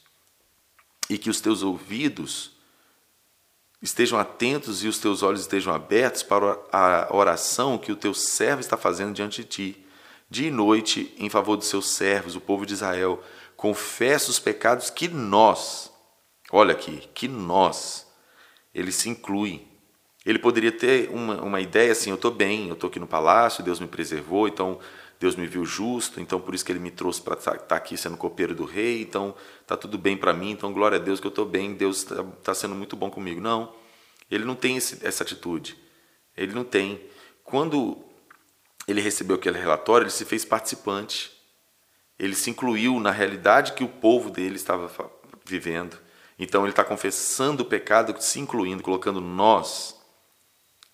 e 1.09 1.17
que 1.17 1.31
os 1.31 1.41
teus 1.41 1.63
ouvidos 1.63 2.57
estejam 3.81 4.19
atentos 4.19 4.83
e 4.83 4.89
os 4.89 4.99
teus 4.99 5.23
olhos 5.23 5.43
estejam 5.43 5.73
abertos 5.73 6.23
para 6.23 6.59
a 6.73 7.15
oração 7.15 7.79
que 7.79 7.93
o 7.93 7.97
teu 7.97 8.13
servo 8.13 8.61
está 8.61 8.77
fazendo 8.77 9.15
diante 9.15 9.43
de 9.43 9.49
ti, 9.49 9.87
dia 10.29 10.49
e 10.49 10.51
noite, 10.51 11.15
em 11.19 11.31
favor 11.31 11.57
dos 11.57 11.69
seus 11.69 11.91
servos, 11.91 12.35
o 12.35 12.41
povo 12.41 12.67
de 12.67 12.75
Israel. 12.75 13.23
Confessa 13.57 14.31
os 14.31 14.39
pecados 14.39 14.91
que 14.91 15.09
nós, 15.09 15.93
olha 16.51 16.73
aqui, 16.73 17.09
que 17.15 17.29
nós, 17.29 18.07
ele 18.75 18.91
se 18.91 19.09
inclui. 19.09 19.66
Ele 20.27 20.41
poderia 20.41 20.73
ter 20.73 21.09
uma, 21.11 21.41
uma 21.41 21.61
ideia 21.61 21.93
assim: 21.93 22.11
eu 22.11 22.17
estou 22.17 22.33
bem, 22.33 22.67
eu 22.67 22.75
estou 22.75 22.89
aqui 22.89 22.99
no 22.99 23.07
palácio, 23.07 23.63
Deus 23.63 23.79
me 23.79 23.87
preservou, 23.87 24.49
então 24.49 24.81
Deus 25.21 25.37
me 25.37 25.47
viu 25.47 25.65
justo, 25.65 26.21
então 26.21 26.41
por 26.41 26.55
isso 26.55 26.65
que 26.65 26.73
ele 26.73 26.81
me 26.81 26.91
trouxe 26.91 27.23
para 27.23 27.35
estar 27.35 27.53
tá, 27.53 27.59
tá 27.59 27.77
aqui 27.77 27.97
sendo 27.97 28.17
copeiro 28.17 28.55
do 28.55 28.65
rei, 28.65 29.01
então 29.01 29.35
tá 29.67 29.77
tudo 29.77 29.97
bem 29.97 30.17
para 30.17 30.33
mim, 30.33 30.51
então 30.51 30.73
glória 30.73 30.99
a 30.99 31.01
Deus 31.01 31.21
que 31.21 31.27
eu 31.27 31.31
estou 31.31 31.47
bem, 31.47 31.75
Deus 31.75 31.99
está 31.99 32.25
tá 32.43 32.55
sendo 32.55 32.75
muito 32.75 32.97
bom 32.97 33.09
comigo. 33.09 33.41
Não, 33.41 33.73
ele 34.31 34.45
não 34.45 34.57
tem 34.57 34.77
esse, 34.77 35.07
essa 35.07 35.23
atitude. 35.23 35.77
Ele 36.37 36.53
não 36.53 36.65
tem. 36.65 37.01
Quando 37.43 38.05
ele 38.87 39.01
recebeu 39.01 39.37
aquele 39.37 39.59
relatório, 39.59 40.05
ele 40.05 40.11
se 40.11 40.25
fez 40.25 40.45
participante. 40.45 41.33
Ele 42.19 42.35
se 42.35 42.51
incluiu 42.51 42.99
na 42.99 43.11
realidade 43.11 43.73
que 43.73 43.85
o 43.85 43.89
povo 43.89 44.31
dele 44.31 44.57
estava 44.57 44.91
vivendo. 45.45 45.99
Então 46.39 46.63
ele 46.63 46.71
está 46.71 46.85
confessando 46.85 47.63
o 47.63 47.67
pecado, 47.67 48.15
se 48.21 48.39
incluindo, 48.41 48.83
colocando 48.83 49.21
nós, 49.21 49.96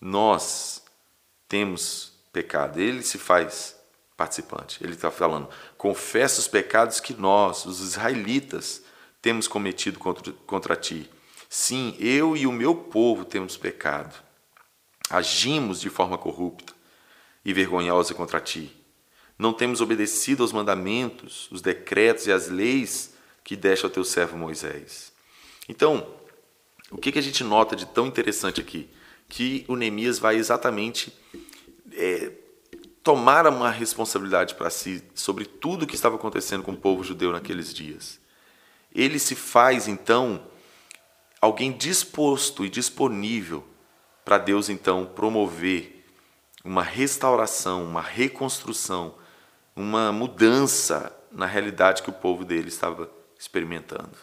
nós 0.03 0.83
temos 1.47 2.11
pecado. 2.33 2.79
Ele 2.79 3.01
se 3.01 3.17
faz 3.17 3.75
participante. 4.17 4.83
Ele 4.83 4.93
está 4.93 5.09
falando: 5.09 5.47
confessa 5.77 6.41
os 6.41 6.47
pecados 6.47 6.99
que 6.99 7.13
nós, 7.13 7.65
os 7.65 7.79
israelitas, 7.79 8.83
temos 9.21 9.47
cometido 9.47 9.97
contra, 9.97 10.33
contra 10.45 10.75
ti. 10.75 11.09
Sim, 11.49 11.95
eu 11.99 12.35
e 12.35 12.45
o 12.45 12.51
meu 12.51 12.75
povo 12.75 13.23
temos 13.23 13.55
pecado. 13.55 14.13
Agimos 15.09 15.79
de 15.79 15.89
forma 15.89 16.17
corrupta 16.17 16.73
e 17.45 17.53
vergonhosa 17.53 18.13
contra 18.13 18.41
ti. 18.41 18.75
Não 19.37 19.53
temos 19.53 19.79
obedecido 19.79 20.43
aos 20.43 20.51
mandamentos, 20.51 21.49
os 21.51 21.61
decretos 21.61 22.27
e 22.27 22.31
as 22.31 22.49
leis 22.49 23.13
que 23.43 23.55
deste 23.55 23.85
ao 23.85 23.91
teu 23.91 24.03
servo 24.03 24.37
Moisés. 24.37 25.11
Então, 25.67 26.13
o 26.91 26.97
que, 26.97 27.11
que 27.11 27.19
a 27.19 27.21
gente 27.21 27.43
nota 27.43 27.75
de 27.75 27.85
tão 27.85 28.07
interessante 28.07 28.59
aqui? 28.59 28.89
Que 29.35 29.65
o 29.67 29.75
Neemias 29.75 30.19
vai 30.19 30.35
exatamente 30.35 31.11
é, 31.91 32.31
tomar 33.01 33.47
uma 33.47 33.71
responsabilidade 33.71 34.53
para 34.53 34.69
si 34.69 35.03
sobre 35.15 35.43
tudo 35.43 35.83
o 35.83 35.87
que 35.87 35.95
estava 35.95 36.17
acontecendo 36.17 36.61
com 36.61 36.73
o 36.73 36.77
povo 36.77 37.03
judeu 37.03 37.31
naqueles 37.31 37.73
dias. 37.73 38.19
Ele 38.93 39.17
se 39.17 39.33
faz, 39.33 39.87
então, 39.87 40.45
alguém 41.41 41.71
disposto 41.71 42.63
e 42.63 42.69
disponível 42.69 43.63
para 44.23 44.37
Deus, 44.37 44.69
então, 44.69 45.03
promover 45.03 46.05
uma 46.63 46.83
restauração, 46.83 47.83
uma 47.83 48.01
reconstrução, 48.01 49.15
uma 49.75 50.11
mudança 50.11 51.11
na 51.31 51.47
realidade 51.47 52.03
que 52.03 52.09
o 52.11 52.13
povo 52.13 52.45
dele 52.45 52.67
estava 52.67 53.09
experimentando. 53.35 54.15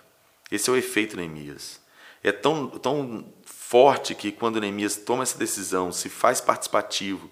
Esse 0.52 0.70
é 0.70 0.72
o 0.72 0.76
efeito 0.76 1.16
Neemias. 1.16 1.80
É 2.22 2.30
tão, 2.30 2.68
tão 2.68 3.24
forte 3.70 4.16
que 4.16 4.32
quando 4.32 4.60
Neemias 4.60 4.96
toma 4.96 5.22
essa 5.22 5.38
decisão, 5.38 5.92
se 5.92 6.08
faz 6.08 6.40
participativo, 6.40 7.30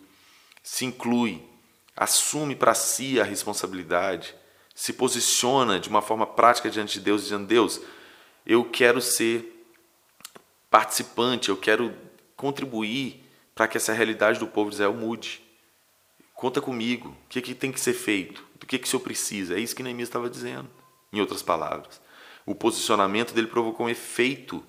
se 0.63 0.85
inclui, 0.85 1.43
assume 1.97 2.55
para 2.55 2.75
si 2.75 3.21
a 3.21 3.25
responsabilidade, 3.25 4.37
se 4.73 4.93
posiciona 4.93 5.81
de 5.81 5.89
uma 5.89 6.01
forma 6.01 6.25
prática 6.25 6.71
diante 6.71 7.01
de 7.01 7.05
Deus, 7.05 7.23
dizendo: 7.23 7.45
Deus, 7.45 7.81
eu 8.47 8.65
quero 8.65 9.01
ser 9.01 9.67
participante, 10.71 11.49
eu 11.49 11.57
quero 11.57 11.93
contribuir 12.37 13.21
para 13.53 13.67
que 13.67 13.77
essa 13.77 13.93
realidade 13.93 14.39
do 14.39 14.47
povo 14.47 14.71
de 14.71 14.77
Israel 14.77 14.95
mude. 14.95 15.43
Conta 16.35 16.61
comigo, 16.61 17.09
o 17.09 17.29
que, 17.29 17.43
que 17.43 17.53
tem 17.53 17.73
que 17.73 17.81
ser 17.81 17.95
feito, 17.95 18.47
do 18.61 18.65
que, 18.65 18.79
que 18.79 18.87
o 18.87 18.89
Senhor 18.89 19.03
precisa. 19.03 19.57
É 19.57 19.59
isso 19.59 19.75
que 19.75 19.83
Neemias 19.83 20.09
estava 20.09 20.31
dizendo, 20.31 20.71
em 21.13 21.21
outras 21.21 21.43
palavras. 21.43 22.01
O 22.47 22.55
posicionamento 22.55 23.35
dele 23.35 23.49
provocou 23.49 23.87
um 23.87 23.91
efeito 23.91 24.65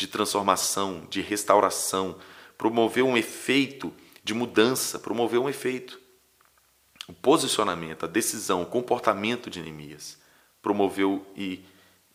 de 0.00 0.06
transformação, 0.06 1.06
de 1.10 1.20
restauração, 1.20 2.18
promoveu 2.56 3.06
um 3.06 3.16
efeito 3.16 3.92
de 4.24 4.32
mudança, 4.32 4.98
promoveu 4.98 5.44
um 5.44 5.48
efeito. 5.48 6.00
O 7.06 7.12
posicionamento, 7.12 8.04
a 8.04 8.08
decisão, 8.08 8.62
o 8.62 8.66
comportamento 8.66 9.50
de 9.50 9.60
Neemias 9.60 10.18
promoveu 10.62 11.26
e, 11.36 11.64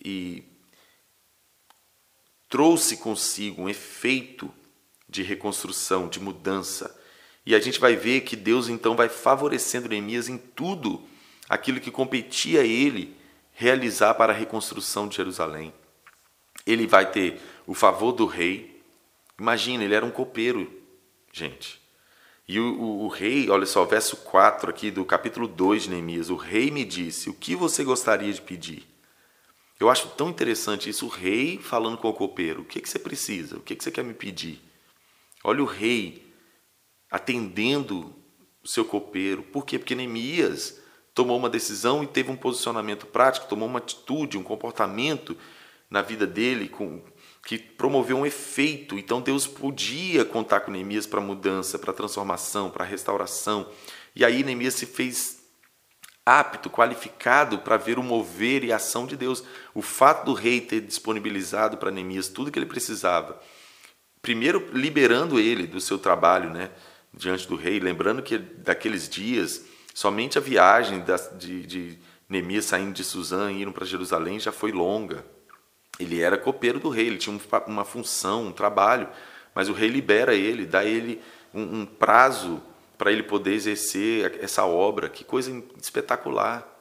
e 0.03 0.43
trouxe 2.49 2.97
consigo 2.97 3.63
um 3.63 3.69
efeito 3.69 4.51
de 5.07 5.21
reconstrução, 5.21 6.07
de 6.07 6.19
mudança. 6.19 6.95
E 7.45 7.53
a 7.53 7.59
gente 7.59 7.79
vai 7.79 7.95
ver 7.95 8.21
que 8.21 8.35
Deus 8.35 8.67
então 8.67 8.95
vai 8.95 9.09
favorecendo 9.09 9.89
Neemias 9.89 10.27
em 10.27 10.37
tudo 10.37 11.03
aquilo 11.47 11.79
que 11.79 11.91
competia 11.91 12.61
a 12.61 12.65
ele 12.65 13.15
realizar 13.53 14.13
para 14.15 14.33
a 14.33 14.35
reconstrução 14.35 15.07
de 15.07 15.17
Jerusalém. 15.17 15.73
Ele 16.65 16.87
vai 16.87 17.11
ter 17.11 17.39
o 17.65 17.73
favor 17.73 18.11
do 18.11 18.25
rei. 18.25 18.81
Imagina, 19.39 19.83
ele 19.83 19.95
era 19.95 20.05
um 20.05 20.11
copeiro, 20.11 20.71
gente. 21.31 21.81
E 22.47 22.59
o, 22.59 22.73
o, 22.79 23.05
o, 23.05 23.07
rei, 23.07 23.49
olha 23.49 23.65
só, 23.65 23.83
verso 23.85 24.17
4 24.17 24.69
aqui 24.69 24.91
do 24.91 25.03
capítulo 25.03 25.47
2 25.47 25.83
de 25.83 25.89
Neemias: 25.89 26.29
O 26.29 26.35
rei 26.35 26.69
me 26.69 26.85
disse: 26.85 27.29
O 27.29 27.33
que 27.33 27.55
você 27.55 27.83
gostaria 27.83 28.31
de 28.31 28.41
pedir? 28.41 28.87
Eu 29.79 29.89
acho 29.89 30.09
tão 30.09 30.29
interessante 30.29 30.89
isso, 30.89 31.05
o 31.05 31.09
rei 31.09 31.57
falando 31.57 31.97
com 31.97 32.07
o 32.07 32.13
copeiro: 32.13 32.61
O 32.61 32.65
que, 32.65 32.79
que 32.79 32.89
você 32.89 32.99
precisa? 32.99 33.57
O 33.57 33.61
que, 33.61 33.75
que 33.75 33.83
você 33.83 33.91
quer 33.91 34.03
me 34.03 34.13
pedir? 34.13 34.61
Olha 35.43 35.63
o 35.63 35.65
rei 35.65 36.23
atendendo 37.09 38.13
o 38.63 38.67
seu 38.67 38.85
copeiro. 38.85 39.43
Por 39.43 39.65
quê? 39.65 39.79
Porque 39.79 39.95
Neemias 39.95 40.79
tomou 41.13 41.37
uma 41.37 41.49
decisão 41.49 42.03
e 42.03 42.07
teve 42.07 42.29
um 42.29 42.35
posicionamento 42.35 43.05
prático, 43.05 43.47
tomou 43.47 43.67
uma 43.67 43.79
atitude, 43.79 44.37
um 44.37 44.43
comportamento 44.43 45.37
na 45.89 46.01
vida 46.01 46.27
dele 46.27 46.67
com, 46.67 47.01
que 47.45 47.59
promoveu 47.59 48.17
um 48.17 48.25
efeito. 48.25 48.97
Então 48.97 49.21
Deus 49.21 49.45
podia 49.45 50.25
contar 50.25 50.61
com 50.61 50.71
Neemias 50.71 51.05
para 51.05 51.21
mudança, 51.21 51.77
para 51.77 51.93
transformação, 51.93 52.71
para 52.71 52.83
restauração. 52.83 53.69
E 54.15 54.25
aí 54.25 54.43
Neemias 54.43 54.73
se 54.73 54.87
fez 54.87 55.45
apto, 56.25 56.71
qualificado 56.71 57.59
para 57.59 57.77
ver 57.77 57.99
o 57.99 58.03
mover 58.03 58.63
e 58.63 58.73
a 58.73 58.77
ação 58.77 59.05
de 59.05 59.15
Deus. 59.15 59.43
O 59.75 59.81
fato 59.83 60.25
do 60.25 60.33
rei 60.33 60.59
ter 60.59 60.81
disponibilizado 60.81 61.77
para 61.77 61.91
Neemias 61.91 62.27
tudo 62.27 62.51
que 62.51 62.57
ele 62.57 62.65
precisava, 62.65 63.39
primeiro 64.23 64.67
liberando 64.73 65.39
ele 65.39 65.67
do 65.67 65.79
seu 65.79 65.99
trabalho, 65.99 66.49
né, 66.49 66.71
diante 67.13 67.47
do 67.47 67.55
rei, 67.55 67.79
lembrando 67.79 68.23
que 68.23 68.39
daqueles 68.39 69.07
dias 69.07 69.63
somente 69.93 70.39
a 70.39 70.41
viagem 70.41 71.03
de, 71.37 71.61
de 71.67 71.99
Neemias 72.27 72.65
saindo 72.65 72.91
de 72.91 73.03
Suzã 73.03 73.51
e 73.51 73.61
indo 73.61 73.71
para 73.71 73.85
Jerusalém 73.85 74.39
já 74.39 74.51
foi 74.51 74.71
longa. 74.71 75.34
Ele 75.99 76.21
era 76.21 76.37
copeiro 76.37 76.79
do 76.79 76.89
rei, 76.89 77.07
ele 77.07 77.17
tinha 77.17 77.39
uma 77.67 77.85
função, 77.85 78.47
um 78.47 78.51
trabalho, 78.51 79.07
mas 79.53 79.69
o 79.69 79.73
rei 79.73 79.89
libera 79.89 80.35
ele, 80.35 80.65
dá 80.65 80.83
ele 80.83 81.21
um, 81.53 81.81
um 81.81 81.85
prazo 81.85 82.61
para 82.97 83.11
ele 83.11 83.23
poder 83.23 83.53
exercer 83.53 84.39
essa 84.41 84.65
obra. 84.65 85.09
Que 85.09 85.23
coisa 85.23 85.63
espetacular! 85.81 86.71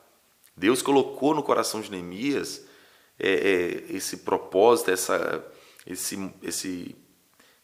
Deus 0.57 0.83
colocou 0.83 1.35
no 1.35 1.43
coração 1.43 1.81
de 1.81 1.91
Neemias 1.91 2.65
é, 3.19 3.31
é, 3.31 3.97
esse 3.97 4.19
propósito, 4.19 4.91
essa, 4.91 5.45
esse, 5.87 6.31
esse, 6.43 6.97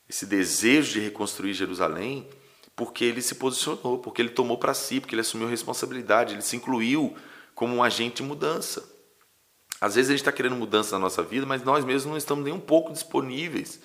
esse 0.09 0.27
desejo 0.27 0.93
de 0.93 1.01
reconstruir 1.01 1.55
Jerusalém, 1.55 2.29
porque 2.75 3.05
ele 3.05 3.23
se 3.23 3.35
posicionou, 3.37 3.99
porque 3.99 4.23
ele 4.23 4.31
tomou 4.31 4.59
para 4.59 4.75
si, 4.75 5.01
porque 5.01 5.15
ele 5.15 5.21
assumiu 5.21 5.49
responsabilidade, 5.49 6.35
ele 6.35 6.43
se 6.43 6.57
incluiu 6.57 7.15
como 7.55 7.77
um 7.77 7.83
agente 7.83 8.17
de 8.17 8.23
mudança. 8.23 8.90
Às 9.81 9.95
vezes 9.95 10.11
a 10.11 10.13
gente 10.13 10.21
está 10.21 10.33
querendo 10.33 10.57
mudança 10.57 10.97
na 10.97 10.99
nossa 10.99 11.23
vida, 11.23 11.47
mas 11.47 11.65
nós 11.65 11.85
mesmos 11.85 12.11
não 12.11 12.17
estamos 12.17 12.45
nem 12.45 12.53
um 12.53 12.61
pouco 12.61 12.93
disponíveis 12.93 13.81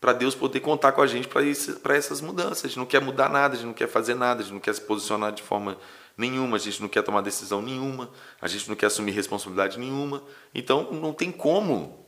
para 0.00 0.12
Deus 0.12 0.34
poder 0.34 0.60
contar 0.60 0.92
com 0.92 1.02
a 1.02 1.06
gente 1.06 1.28
para 1.28 1.96
essas 1.96 2.20
mudanças. 2.20 2.64
A 2.64 2.68
gente 2.68 2.78
não 2.78 2.86
quer 2.86 3.00
mudar 3.00 3.28
nada, 3.28 3.54
a 3.54 3.56
gente 3.56 3.66
não 3.66 3.74
quer 3.74 3.88
fazer 3.88 4.14
nada, 4.14 4.40
a 4.40 4.44
gente 4.44 4.54
não 4.54 4.60
quer 4.60 4.74
se 4.74 4.80
posicionar 4.80 5.32
de 5.32 5.42
forma 5.42 5.76
nenhuma, 6.16 6.56
a 6.56 6.60
gente 6.60 6.80
não 6.80 6.88
quer 6.88 7.02
tomar 7.02 7.20
decisão 7.20 7.60
nenhuma, 7.60 8.10
a 8.40 8.46
gente 8.46 8.68
não 8.68 8.76
quer 8.76 8.86
assumir 8.86 9.10
responsabilidade 9.10 9.78
nenhuma. 9.78 10.22
Então 10.54 10.92
não 10.92 11.12
tem 11.12 11.32
como 11.32 12.06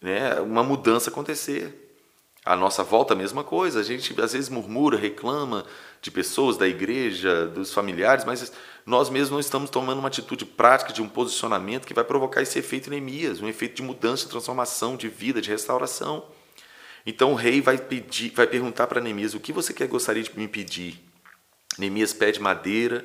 né, 0.00 0.40
uma 0.40 0.62
mudança 0.64 1.10
acontecer. 1.10 1.87
A 2.48 2.56
nossa 2.56 2.82
volta 2.82 3.12
a 3.12 3.16
mesma 3.16 3.44
coisa. 3.44 3.80
A 3.80 3.82
gente 3.82 4.18
às 4.18 4.32
vezes 4.32 4.48
murmura, 4.48 4.96
reclama 4.96 5.66
de 6.00 6.10
pessoas 6.10 6.56
da 6.56 6.66
igreja, 6.66 7.46
dos 7.46 7.74
familiares, 7.74 8.24
mas 8.24 8.50
nós 8.86 9.10
mesmos 9.10 9.32
não 9.32 9.38
estamos 9.38 9.68
tomando 9.68 9.98
uma 9.98 10.08
atitude 10.08 10.46
prática 10.46 10.90
de 10.90 11.02
um 11.02 11.08
posicionamento 11.10 11.86
que 11.86 11.92
vai 11.92 12.04
provocar 12.04 12.40
esse 12.40 12.58
efeito 12.58 12.88
Neemias, 12.88 13.42
um 13.42 13.48
efeito 13.48 13.74
de 13.76 13.82
mudança, 13.82 14.24
de 14.24 14.30
transformação, 14.30 14.96
de 14.96 15.10
vida, 15.10 15.42
de 15.42 15.50
restauração. 15.50 16.24
Então 17.04 17.32
o 17.32 17.34
rei 17.34 17.60
vai 17.60 17.76
pedir, 17.76 18.30
vai 18.30 18.46
perguntar 18.46 18.86
para 18.86 18.98
Neemias: 18.98 19.34
"O 19.34 19.40
que 19.40 19.52
você 19.52 19.74
quer 19.74 19.86
gostaria 19.86 20.22
de 20.22 20.34
me 20.34 20.48
pedir?" 20.48 20.98
Neemias 21.78 22.14
pede 22.14 22.40
madeira 22.40 23.04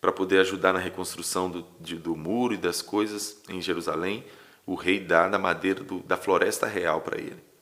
para 0.00 0.10
poder 0.10 0.38
ajudar 0.38 0.72
na 0.72 0.78
reconstrução 0.78 1.50
do, 1.50 1.66
de, 1.78 1.96
do 1.96 2.16
muro 2.16 2.54
e 2.54 2.56
das 2.56 2.80
coisas 2.80 3.42
em 3.46 3.60
Jerusalém. 3.60 4.24
O 4.64 4.74
rei 4.74 5.00
dá 5.00 5.28
da 5.28 5.38
madeira 5.38 5.84
do, 5.84 5.98
da 6.00 6.16
floresta 6.16 6.66
real 6.66 7.02
para 7.02 7.20
ele. 7.20 7.53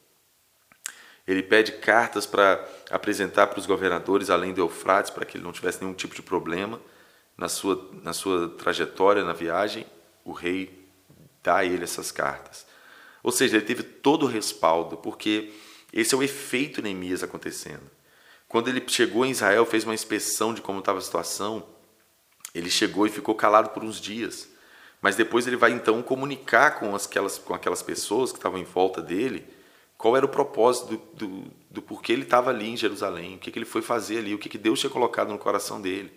Ele 1.26 1.42
pede 1.42 1.72
cartas 1.72 2.26
para 2.26 2.66
apresentar 2.90 3.46
para 3.46 3.58
os 3.58 3.66
governadores 3.66 4.28
além 4.28 4.52
do 4.52 4.60
Eufrates, 4.60 5.10
para 5.10 5.24
que 5.24 5.36
ele 5.36 5.44
não 5.44 5.52
tivesse 5.52 5.80
nenhum 5.80 5.94
tipo 5.94 6.14
de 6.14 6.22
problema 6.22 6.80
na 7.36 7.48
sua, 7.48 7.90
na 8.02 8.12
sua 8.12 8.48
trajetória, 8.50 9.24
na 9.24 9.32
viagem. 9.32 9.86
O 10.24 10.32
rei 10.32 10.88
dá 11.42 11.58
a 11.58 11.64
ele 11.64 11.84
essas 11.84 12.10
cartas. 12.10 12.66
Ou 13.22 13.30
seja, 13.30 13.56
ele 13.56 13.66
teve 13.66 13.82
todo 13.82 14.24
o 14.24 14.28
respaldo, 14.28 14.96
porque 14.96 15.52
esse 15.92 16.14
é 16.14 16.18
o 16.18 16.22
efeito 16.22 16.82
Neemias 16.82 17.22
acontecendo. 17.22 17.88
Quando 18.48 18.68
ele 18.68 18.82
chegou 18.86 19.24
em 19.24 19.30
Israel, 19.30 19.64
fez 19.64 19.84
uma 19.84 19.94
inspeção 19.94 20.52
de 20.52 20.60
como 20.60 20.80
estava 20.80 20.98
a 20.98 21.02
situação, 21.02 21.64
ele 22.54 22.68
chegou 22.68 23.06
e 23.06 23.10
ficou 23.10 23.34
calado 23.34 23.70
por 23.70 23.84
uns 23.84 24.00
dias. 24.00 24.48
Mas 25.00 25.16
depois 25.16 25.46
ele 25.46 25.56
vai 25.56 25.70
então 25.70 26.02
comunicar 26.02 26.78
com 26.78 26.94
aquelas, 26.94 27.38
com 27.38 27.54
aquelas 27.54 27.82
pessoas 27.82 28.30
que 28.30 28.38
estavam 28.38 28.58
em 28.58 28.64
volta 28.64 29.00
dele 29.00 29.46
qual 30.02 30.16
era 30.16 30.26
o 30.26 30.28
propósito 30.28 30.96
do, 30.96 30.96
do, 31.14 31.44
do 31.70 31.80
porquê 31.80 32.12
ele 32.12 32.22
estava 32.22 32.50
ali 32.50 32.68
em 32.68 32.76
Jerusalém, 32.76 33.36
o 33.36 33.38
que, 33.38 33.52
que 33.52 33.58
ele 33.60 33.64
foi 33.64 33.80
fazer 33.80 34.18
ali, 34.18 34.34
o 34.34 34.38
que, 34.38 34.48
que 34.48 34.58
Deus 34.58 34.80
tinha 34.80 34.90
colocado 34.90 35.28
no 35.28 35.38
coração 35.38 35.80
dele. 35.80 36.12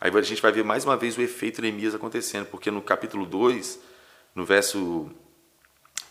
Aí 0.00 0.16
a 0.16 0.22
gente 0.22 0.40
vai 0.40 0.52
ver 0.52 0.62
mais 0.62 0.84
uma 0.84 0.96
vez 0.96 1.18
o 1.18 1.20
efeito 1.20 1.60
Neemias 1.60 1.92
acontecendo, 1.92 2.46
porque 2.46 2.70
no 2.70 2.80
capítulo 2.80 3.26
2, 3.26 3.80
no 4.32 4.44
verso 4.44 5.10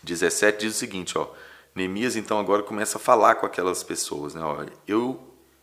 17, 0.02 0.66
diz 0.66 0.76
o 0.76 0.78
seguinte: 0.78 1.16
ó, 1.16 1.30
Neemias 1.74 2.16
então 2.16 2.38
agora 2.38 2.62
começa 2.62 2.98
a 2.98 3.00
falar 3.00 3.36
com 3.36 3.46
aquelas 3.46 3.82
pessoas. 3.82 4.34
Né, 4.34 4.42
ó, 4.42 4.66
eu, 4.86 5.18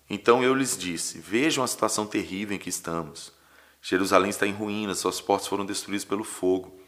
então 0.09 0.43
eu 0.43 0.55
lhes 0.55 0.75
disse: 0.75 1.19
Vejam 1.19 1.63
a 1.63 1.67
situação 1.67 2.07
terrível 2.07 2.55
em 2.55 2.59
que 2.59 2.69
estamos. 2.69 3.31
Jerusalém 3.79 4.31
está 4.31 4.47
em 4.47 4.53
ruínas, 4.53 4.97
suas 4.97 5.21
portas 5.21 5.47
foram 5.47 5.67
destruídas 5.67 6.03
pelo 6.03 6.23
fogo. 6.23 6.79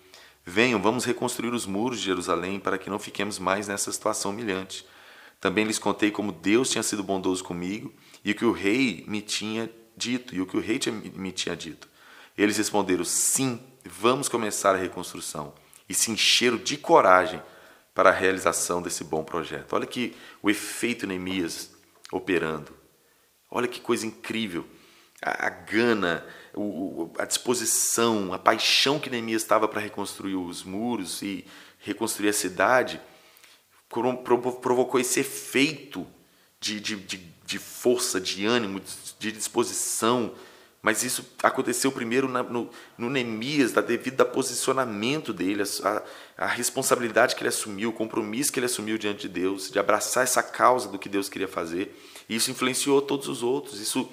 Venham, 0.50 0.82
vamos 0.82 1.06
reconstruir 1.06 1.54
os 1.54 1.68
muros 1.68 2.00
de 2.00 2.06
Jerusalém 2.08 2.60
para 2.60 2.80
que 2.80 2.90
não 2.90 2.98
fiquemos 2.98 3.38
mais 3.38 3.68
nessa 3.68 3.92
situação 3.92 4.32
humilhante. 4.32 4.84
Também 5.40 5.64
lhes 5.64 5.78
contei 5.78 6.10
como 6.10 6.32
Deus 6.32 6.72
tinha 6.72 6.82
sido 6.82 7.04
bondoso 7.04 7.44
comigo 7.44 7.94
e 8.26 8.32
o 8.32 8.36
que 8.36 8.44
o 8.44 8.52
rei 8.52 9.06
me 9.08 9.22
tinha 9.22 9.70
dito, 9.96 10.34
e 10.34 10.42
o 10.42 10.48
que 10.48 10.58
o 10.58 10.60
rei 10.60 10.80
me 11.14 11.32
tinha 11.32 11.56
dito. 11.56 11.88
Eles 12.36 12.58
responderam: 12.58 13.06
Sim, 13.06 13.62
vamos 13.86 14.28
começar 14.28 14.74
a 14.74 14.80
reconstrução. 14.80 15.54
E 15.88 15.94
se 15.94 16.10
encheram 16.10 16.58
de 16.58 16.78
coragem 16.78 17.40
para 17.94 18.10
a 18.10 18.14
realização 18.14 18.82
desse 18.82 19.04
bom 19.04 19.24
projeto. 19.24 19.74
Olha 19.74 19.86
que 19.86 20.16
o 20.42 20.50
efeito 20.50 21.06
Neemias 21.06 21.72
operando. 22.12 22.74
Olha 23.52 23.68
que 23.68 23.80
coisa 23.80 24.08
incrível. 24.08 24.66
A, 25.22 25.48
a 25.48 25.50
gana, 25.50 26.26
o, 26.54 27.12
a 27.18 27.26
disposição, 27.26 28.34
a 28.34 28.40
paixão 28.40 29.00
que 29.00 29.10
Neemias 29.10 29.42
estava 29.42 29.68
para 29.68 29.82
reconstruir 29.82 30.36
os 30.36 30.64
muros 30.64 31.22
e 31.22 31.46
reconstruir 31.80 32.30
a 32.30 32.34
cidade, 32.34 33.02
provocou 33.90 35.00
esse 35.00 35.20
efeito 35.20 36.06
de, 36.60 36.80
de, 36.80 36.96
de, 36.96 37.18
de 37.46 37.58
força, 37.58 38.20
de 38.20 38.46
ânimo, 38.46 38.82
de 39.18 39.32
disposição. 39.32 40.34
Mas 40.82 41.04
isso 41.04 41.26
aconteceu 41.44 41.92
primeiro 41.92 42.30
na, 42.30 42.42
no, 42.42 42.70
no 42.98 43.10
Neemias, 43.10 43.74
da 43.74 43.82
devido 43.82 44.22
ao 44.22 44.28
posicionamento 44.28 45.34
dele, 45.34 45.64
a, 45.84 46.04
a 46.38 46.46
responsabilidade 46.46 47.36
que 47.36 47.42
ele 47.42 47.50
assumiu, 47.50 47.90
o 47.90 47.94
compromisso 47.94 48.52
que 48.52 48.60
ele 48.60 48.66
assumiu 48.66 48.98
diante 48.98 49.28
de 49.28 49.30
Deus, 49.30 49.70
de 49.70 49.78
abraçar 49.78 50.24
essa 50.24 50.42
causa 50.42 50.88
do 50.88 50.98
que 50.98 51.10
Deus 51.10 51.28
queria 51.28 51.50
fazer. 51.50 51.94
E 52.30 52.36
isso 52.36 52.50
influenciou 52.50 53.02
todos 53.02 53.28
os 53.28 53.44
outros. 53.44 53.82
Isso 53.82 54.10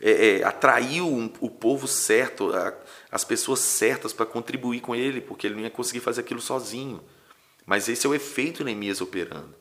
é, 0.00 0.38
é, 0.38 0.44
atraiu 0.44 1.06
um, 1.06 1.30
o 1.40 1.50
povo 1.50 1.86
certo, 1.86 2.54
a, 2.54 2.74
as 3.10 3.22
pessoas 3.22 3.60
certas 3.60 4.12
para 4.12 4.24
contribuir 4.24 4.80
com 4.80 4.94
ele, 4.94 5.20
porque 5.20 5.46
ele 5.46 5.56
não 5.56 5.62
ia 5.62 5.70
conseguir 5.70 6.00
fazer 6.00 6.22
aquilo 6.22 6.40
sozinho. 6.40 7.02
Mas 7.66 7.88
esse 7.88 8.06
é 8.06 8.10
o 8.10 8.14
efeito 8.14 8.64
Neemias 8.64 9.00
operando. 9.00 9.54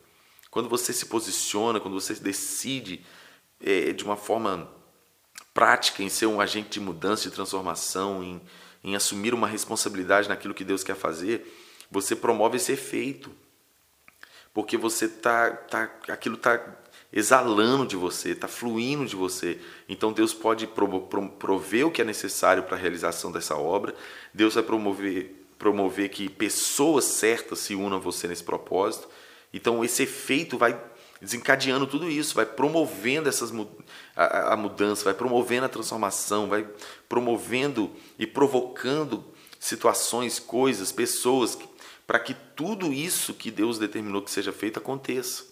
Quando 0.49 0.69
você 0.69 0.93
se 0.93 1.05
posiciona, 1.05 1.79
quando 1.79 1.99
você 1.99 2.13
decide 2.15 3.05
é, 3.61 3.91
de 3.91 4.03
uma 4.03 4.15
forma 4.15 4.71
prática 5.53 6.01
em 6.01 6.09
ser 6.09 6.25
um 6.25 6.39
agente 6.39 6.69
de 6.69 6.79
mudança, 6.79 7.29
de 7.29 7.35
transformação, 7.35 8.23
em, 8.23 8.41
em 8.83 8.95
assumir 8.95 9.33
uma 9.33 9.47
responsabilidade 9.47 10.29
naquilo 10.29 10.53
que 10.53 10.63
Deus 10.63 10.83
quer 10.83 10.95
fazer, 10.95 11.53
você 11.91 12.15
promove 12.15 12.57
esse 12.57 12.71
efeito. 12.71 13.31
Porque 14.53 14.77
você 14.77 15.07
tá, 15.07 15.51
tá 15.51 15.91
aquilo 16.07 16.35
está 16.35 16.59
exalando 17.11 17.85
de 17.85 17.95
você, 17.95 18.29
está 18.29 18.47
fluindo 18.47 19.05
de 19.05 19.15
você. 19.15 19.59
Então 19.87 20.13
Deus 20.13 20.33
pode 20.33 20.67
prover 20.67 21.87
o 21.87 21.91
que 21.91 22.01
é 22.01 22.05
necessário 22.05 22.63
para 22.63 22.75
a 22.75 22.79
realização 22.79 23.31
dessa 23.31 23.55
obra. 23.55 23.95
Deus 24.33 24.53
vai 24.53 24.63
promover, 24.63 25.45
promover 25.57 26.09
que 26.09 26.29
pessoas 26.29 27.05
certas 27.05 27.59
se 27.59 27.75
unam 27.75 27.97
a 27.97 28.01
você 28.01 28.27
nesse 28.27 28.43
propósito. 28.43 29.07
Então 29.53 29.83
esse 29.83 30.03
efeito 30.03 30.57
vai 30.57 30.79
desencadeando 31.21 31.85
tudo 31.85 32.09
isso, 32.09 32.35
vai 32.35 32.45
promovendo 32.45 33.27
essas, 33.27 33.51
a, 34.15 34.53
a 34.53 34.57
mudança, 34.57 35.03
vai 35.03 35.13
promovendo 35.13 35.65
a 35.65 35.69
transformação, 35.69 36.47
vai 36.47 36.65
promovendo 37.09 37.91
e 38.17 38.25
provocando 38.25 39.25
situações, 39.59 40.39
coisas, 40.39 40.91
pessoas, 40.91 41.57
para 42.07 42.19
que 42.19 42.33
tudo 42.55 42.93
isso 42.93 43.33
que 43.33 43.51
Deus 43.51 43.77
determinou 43.77 44.21
que 44.21 44.31
seja 44.31 44.53
feito 44.53 44.79
aconteça. 44.79 45.48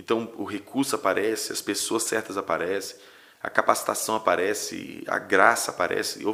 Então 0.00 0.32
o 0.38 0.44
recurso 0.44 0.96
aparece, 0.96 1.52
as 1.52 1.60
pessoas 1.60 2.04
certas 2.04 2.38
aparecem, 2.38 2.96
a 3.42 3.50
capacitação 3.50 4.16
aparece, 4.16 5.04
a 5.06 5.18
graça 5.18 5.70
aparece, 5.70 6.24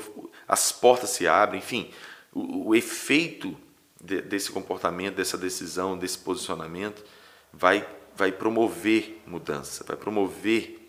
as 0.47 0.71
portas 0.71 1.11
se 1.11 1.27
abrem, 1.27 1.59
enfim, 1.59 1.91
o, 2.33 2.69
o 2.69 2.75
efeito 2.77 3.57
de, 4.01 4.23
desse 4.23 4.53
comportamento, 4.53 5.17
dessa 5.17 5.37
decisão, 5.37 5.99
desse 5.99 6.19
posicionamento 6.19 7.05
vai, 7.53 7.87
vai 8.15 8.31
promover 8.31 9.21
mudança, 9.27 9.83
vai 9.85 9.97
promover 9.97 10.89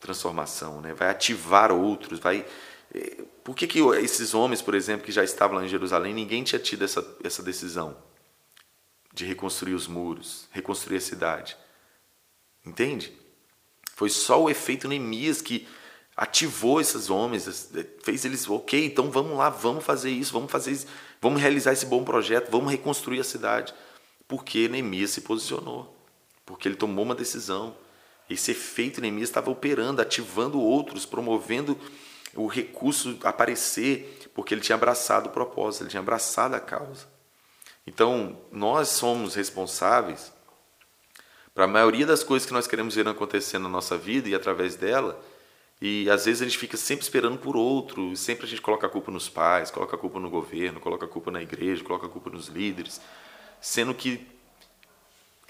transformação, 0.00 0.80
né? 0.80 0.94
vai 0.94 1.10
ativar 1.10 1.70
outros, 1.70 2.18
vai 2.18 2.46
eh, 2.94 3.24
por 3.44 3.54
que, 3.54 3.66
que 3.66 3.78
esses 4.02 4.32
homens, 4.32 4.62
por 4.62 4.74
exemplo, 4.74 5.04
que 5.04 5.12
já 5.12 5.22
estavam 5.22 5.58
lá 5.58 5.64
em 5.64 5.68
Jerusalém, 5.68 6.14
ninguém 6.14 6.42
tinha 6.42 6.58
tido 6.58 6.82
essa, 6.82 7.06
essa 7.22 7.42
decisão 7.42 7.94
de 9.12 9.26
reconstruir 9.26 9.74
os 9.74 9.86
muros, 9.86 10.48
reconstruir 10.50 10.96
a 10.96 11.00
cidade? 11.02 11.56
Entende? 12.64 13.12
Foi 13.94 14.08
só 14.08 14.42
o 14.42 14.50
efeito 14.50 14.88
Neemias 14.88 15.40
que 15.42 15.66
ativou 16.16 16.80
esses 16.80 17.08
homens, 17.08 17.70
fez 18.02 18.24
eles, 18.24 18.48
ok, 18.48 18.84
então 18.84 19.10
vamos 19.10 19.38
lá, 19.38 19.48
vamos 19.48 19.84
fazer 19.84 20.10
isso, 20.10 20.32
vamos 20.32 20.52
fazer 20.52 20.72
isso, 20.72 20.86
vamos 21.20 21.40
realizar 21.40 21.72
esse 21.72 21.86
bom 21.86 22.04
projeto, 22.04 22.50
vamos 22.50 22.70
reconstruir 22.70 23.20
a 23.20 23.24
cidade. 23.24 23.72
Porque 24.28 24.68
Neemias 24.68 25.10
se 25.10 25.22
posicionou, 25.22 25.96
porque 26.44 26.68
ele 26.68 26.76
tomou 26.76 27.04
uma 27.04 27.14
decisão. 27.14 27.74
Esse 28.28 28.52
efeito 28.52 29.00
Neemias 29.00 29.28
estava 29.28 29.50
operando, 29.50 30.00
ativando 30.00 30.60
outros, 30.60 31.04
promovendo 31.04 31.76
o 32.34 32.46
recurso 32.46 33.18
aparecer, 33.22 34.30
porque 34.34 34.54
ele 34.54 34.60
tinha 34.60 34.76
abraçado 34.76 35.26
o 35.26 35.32
propósito, 35.32 35.82
ele 35.82 35.90
tinha 35.90 36.00
abraçado 36.00 36.54
a 36.54 36.60
causa. 36.60 37.08
Então, 37.86 38.38
nós 38.52 38.88
somos 38.88 39.34
responsáveis 39.34 40.32
para 41.54 41.64
a 41.64 41.68
maioria 41.68 42.06
das 42.06 42.22
coisas 42.22 42.46
que 42.46 42.52
nós 42.52 42.66
queremos 42.66 42.94
ver 42.94 43.06
acontecer 43.08 43.58
na 43.58 43.68
nossa 43.68 43.96
vida 43.96 44.28
e 44.28 44.34
através 44.34 44.76
dela, 44.76 45.20
E 45.82 46.10
às 46.10 46.26
vezes 46.26 46.42
a 46.42 46.44
gente 46.44 46.58
fica 46.58 46.76
sempre 46.76 47.02
esperando 47.02 47.38
por 47.38 47.56
outro, 47.56 48.14
sempre 48.14 48.44
a 48.44 48.48
gente 48.48 48.60
coloca 48.60 48.86
a 48.86 48.90
culpa 48.90 49.10
nos 49.10 49.30
pais, 49.30 49.70
coloca 49.70 49.96
a 49.96 49.98
culpa 49.98 50.20
no 50.20 50.28
governo, 50.28 50.78
coloca 50.78 51.06
a 51.06 51.08
culpa 51.08 51.30
na 51.30 51.40
igreja, 51.40 51.82
coloca 51.82 52.06
a 52.06 52.08
culpa 52.10 52.28
nos 52.28 52.48
líderes, 52.48 53.00
sendo 53.62 53.94
que 53.94 54.26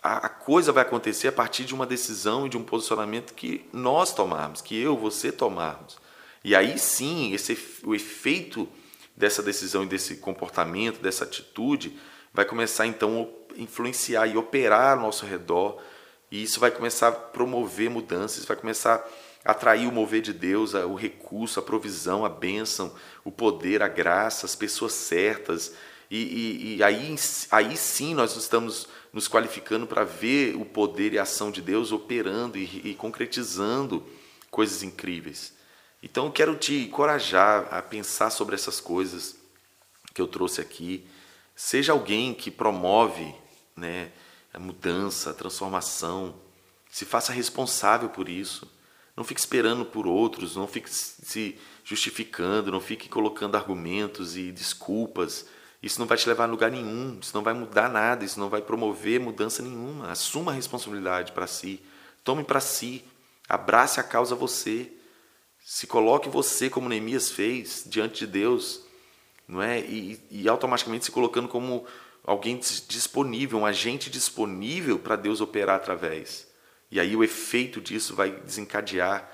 a, 0.03 0.29
coisa 0.29 0.73
vai 0.73 0.83
acontecer 0.83 1.29
a 1.29 1.33
partir 1.33 1.65
de 1.65 1.75
uma 1.75 1.85
decisão 1.87 2.47
e 2.47 2.49
de 2.49 2.57
um 2.57 2.63
posicionamento 2.63 3.35
que 3.35 3.67
nós 3.73 4.15
tomarmos, 4.15 4.61
que 4.63 4.81
eu, 4.81 4.97
você 4.97 5.31
tomarmos. 5.31 5.99
E 6.43 6.55
aí 6.55 6.79
sim, 6.79 7.35
esse, 7.35 7.59
o 7.85 7.95
efeito 7.95 8.69
dessa 9.17 9.43
decisão 9.43 9.83
e 9.83 9.87
desse 9.87 10.17
comportamento, 10.17 11.01
dessa 11.01 11.25
atitude, 11.25 11.99
vai 12.33 12.45
começar 12.45 12.87
então 12.87 13.23
a 13.23 13.40
influenciar 13.57 14.27
e 14.27 14.37
operar 14.37 14.97
ao 14.97 15.05
nosso 15.05 15.27
redor, 15.27 15.81
e 16.31 16.43
isso 16.43 16.61
vai 16.61 16.71
começar 16.71 17.09
a 17.09 17.13
promover 17.13 17.91
mudanças, 17.91 18.45
vai 18.45 18.57
começar 18.57 19.05
a 19.45 19.53
atrair 19.53 19.89
o 19.89 19.93
mover 19.93 20.23
de 20.23 20.33
Deus, 20.33 20.75
o 20.75 20.95
recurso, 20.95 21.59
a 21.59 21.63
provisão, 21.63 22.25
a 22.25 22.29
bênção, 22.29 22.95
o 23.25 23.33
poder, 23.33 23.83
a 23.83 23.89
graça, 23.89 24.47
as 24.47 24.55
pessoas 24.55 24.93
certas. 24.93 25.75
E, 26.11 26.19
e, 26.19 26.77
e 26.77 26.83
aí, 26.83 27.17
aí 27.51 27.77
sim 27.77 28.15
nós 28.15 28.37
estamos 28.37 28.87
nos 29.13 29.27
qualificando 29.29 29.87
para 29.87 30.05
ver 30.05 30.57
o 30.57 30.65
poder 30.65 31.13
e 31.13 31.19
a 31.19 31.23
ação 31.23 31.51
de 31.51 31.61
Deus 31.61 31.91
operando 31.91 32.59
e, 32.59 32.91
e 32.91 32.95
concretizando 32.95 34.07
coisas 34.51 34.83
incríveis. 34.83 35.53
Então 36.03 36.27
eu 36.27 36.33
quero 36.33 36.57
te 36.57 36.75
encorajar 36.85 37.69
a 37.71 37.83
pensar 37.83 38.31
sobre 38.31 38.55
essas 38.55 38.81
coisas 38.81 39.37
que 40.15 40.21
eu 40.21 40.29
trouxe 40.29 40.61
aqui. 40.61 41.05
Seja 41.63 41.93
alguém 41.93 42.33
que 42.33 42.51
promove 42.51 43.35
né, 43.77 44.11
a 44.51 44.59
mudança, 44.59 45.29
a 45.29 45.35
transformação. 45.35 46.35
Se 46.91 47.05
faça 47.05 47.35
responsável 47.35 48.09
por 48.09 48.31
isso. 48.31 48.67
Não 49.15 49.23
fique 49.25 49.41
esperando 49.41 49.85
por 49.85 50.07
outros, 50.07 50.57
não 50.57 50.67
fique 50.67 50.89
se 50.89 51.61
justificando, 51.85 52.73
não 52.73 52.81
fique 52.81 53.11
colocando 53.11 53.57
argumentos 53.57 54.39
e 54.39 54.51
desculpas. 54.51 55.45
Isso 55.83 56.01
não 56.01 56.07
vai 56.07 56.17
te 56.17 56.27
levar 56.27 56.45
a 56.45 56.47
lugar 56.47 56.71
nenhum, 56.71 57.19
isso 57.21 57.35
não 57.35 57.43
vai 57.43 57.53
mudar 57.53 57.91
nada, 57.91 58.25
isso 58.25 58.41
não 58.41 58.49
vai 58.49 58.63
promover 58.63 59.21
mudança 59.21 59.63
nenhuma. 59.63 60.11
Assuma 60.11 60.53
a 60.53 60.55
responsabilidade 60.55 61.33
para 61.33 61.47
si, 61.47 61.79
tome 62.25 62.43
para 62.43 62.61
si, 62.61 63.05
abrace 63.47 64.01
a 64.01 64.03
causa 64.03 64.35
você. 64.35 64.91
Se 65.63 65.87
coloque 65.87 66.27
você, 66.27 66.71
como 66.71 66.89
Neemias 66.89 67.31
fez, 67.31 67.85
diante 67.87 68.21
de 68.21 68.33
Deus, 68.33 68.89
não 69.51 69.61
é? 69.61 69.81
E, 69.81 70.21
e 70.31 70.49
automaticamente 70.49 71.05
se 71.05 71.11
colocando 71.11 71.49
como 71.49 71.85
alguém 72.25 72.61
disponível, 72.89 73.59
um 73.59 73.67
agente 73.67 74.09
disponível 74.09 74.99
para 74.99 75.17
Deus 75.17 75.41
operar 75.41 75.77
através. 75.77 76.47
E 76.91 77.01
aí 77.01 77.17
o 77.17 77.25
efeito 77.25 77.81
disso 77.81 78.15
vai 78.15 78.31
desencadear 78.31 79.31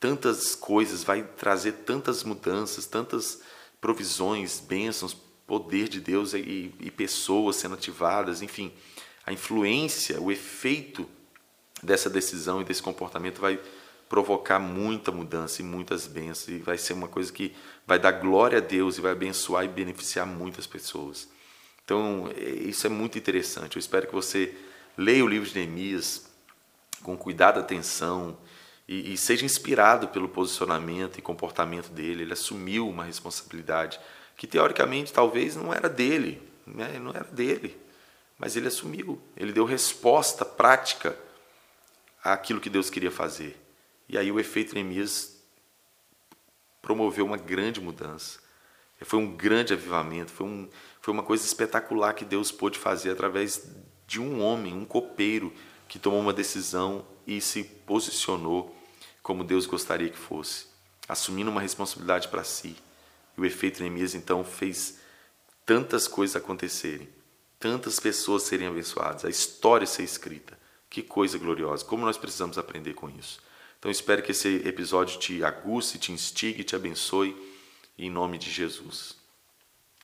tantas 0.00 0.54
coisas, 0.54 1.04
vai 1.04 1.22
trazer 1.22 1.72
tantas 1.86 2.24
mudanças, 2.24 2.86
tantas 2.86 3.40
provisões, 3.80 4.60
bênçãos, 4.60 5.16
poder 5.46 5.88
de 5.88 6.00
Deus 6.00 6.34
e, 6.34 6.74
e 6.80 6.90
pessoas 6.90 7.56
sendo 7.56 7.74
ativadas, 7.74 8.42
enfim, 8.42 8.72
a 9.26 9.32
influência, 9.32 10.20
o 10.20 10.32
efeito 10.32 11.08
dessa 11.82 12.10
decisão 12.10 12.60
e 12.60 12.64
desse 12.64 12.82
comportamento 12.82 13.40
vai 13.40 13.60
provocar 14.08 14.58
muita 14.58 15.10
mudança 15.10 15.62
e 15.62 15.64
muitas 15.64 16.06
bênçãos, 16.06 16.48
e 16.48 16.58
vai 16.58 16.78
ser 16.78 16.92
uma 16.92 17.08
coisa 17.08 17.32
que 17.32 17.54
vai 17.86 17.98
dar 17.98 18.12
glória 18.12 18.58
a 18.58 18.60
Deus 18.60 18.98
e 18.98 19.00
vai 19.00 19.12
abençoar 19.12 19.64
e 19.64 19.68
beneficiar 19.68 20.26
muitas 20.26 20.66
pessoas. 20.66 21.28
Então, 21.84 22.30
é, 22.36 22.48
isso 22.48 22.86
é 22.86 22.90
muito 22.90 23.18
interessante. 23.18 23.76
Eu 23.76 23.80
espero 23.80 24.06
que 24.06 24.14
você 24.14 24.54
leia 24.96 25.24
o 25.24 25.28
livro 25.28 25.48
de 25.48 25.54
Neemias 25.54 26.26
com 27.02 27.16
cuidado, 27.16 27.60
atenção 27.60 28.38
e, 28.88 29.12
e 29.12 29.16
seja 29.16 29.44
inspirado 29.44 30.08
pelo 30.08 30.28
posicionamento 30.28 31.18
e 31.18 31.22
comportamento 31.22 31.90
dele. 31.90 32.22
Ele 32.22 32.32
assumiu 32.32 32.88
uma 32.88 33.04
responsabilidade 33.04 34.00
que, 34.36 34.46
teoricamente, 34.46 35.12
talvez 35.12 35.56
não 35.56 35.72
era 35.72 35.88
dele, 35.88 36.42
né? 36.66 36.98
não 36.98 37.10
era 37.10 37.24
dele, 37.24 37.76
mas 38.38 38.56
ele 38.56 38.68
assumiu. 38.68 39.20
Ele 39.36 39.52
deu 39.52 39.64
resposta 39.64 40.44
prática 40.44 41.16
àquilo 42.22 42.60
que 42.60 42.70
Deus 42.70 42.88
queria 42.88 43.10
fazer. 43.10 43.63
E 44.08 44.18
aí 44.18 44.30
o 44.30 44.38
efeito 44.38 44.74
Neemias 44.74 45.42
promoveu 46.82 47.24
uma 47.24 47.36
grande 47.36 47.80
mudança. 47.80 48.38
Foi 49.00 49.18
um 49.18 49.36
grande 49.36 49.72
avivamento, 49.72 50.32
foi, 50.32 50.46
um, 50.46 50.68
foi 51.00 51.12
uma 51.12 51.22
coisa 51.22 51.44
espetacular 51.44 52.14
que 52.14 52.24
Deus 52.24 52.50
pôde 52.50 52.78
fazer 52.78 53.10
através 53.10 53.68
de 54.06 54.20
um 54.20 54.40
homem, 54.40 54.72
um 54.72 54.84
copeiro, 54.84 55.52
que 55.88 55.98
tomou 55.98 56.20
uma 56.20 56.32
decisão 56.32 57.06
e 57.26 57.40
se 57.40 57.64
posicionou 57.64 58.74
como 59.22 59.44
Deus 59.44 59.66
gostaria 59.66 60.08
que 60.08 60.18
fosse, 60.18 60.66
assumindo 61.08 61.50
uma 61.50 61.60
responsabilidade 61.60 62.28
para 62.28 62.44
si. 62.44 62.76
E 63.36 63.40
o 63.40 63.44
efeito 63.44 63.80
Neemias 63.80 64.14
então 64.14 64.44
fez 64.44 64.98
tantas 65.66 66.06
coisas 66.06 66.36
acontecerem, 66.36 67.08
tantas 67.58 67.98
pessoas 68.00 68.44
serem 68.44 68.68
abençoadas, 68.68 69.24
a 69.24 69.30
história 69.30 69.86
ser 69.86 70.02
escrita. 70.02 70.58
Que 70.88 71.02
coisa 71.02 71.38
gloriosa! 71.38 71.84
Como 71.84 72.04
nós 72.04 72.16
precisamos 72.16 72.56
aprender 72.56 72.94
com 72.94 73.10
isso. 73.10 73.42
Então 73.84 73.92
espero 73.92 74.22
que 74.22 74.30
esse 74.30 74.66
episódio 74.66 75.18
te 75.18 75.44
aguce, 75.44 75.98
te 75.98 76.10
instigue, 76.10 76.64
te 76.64 76.74
abençoe, 76.74 77.36
em 77.98 78.08
nome 78.08 78.38
de 78.38 78.50
Jesus. 78.50 79.14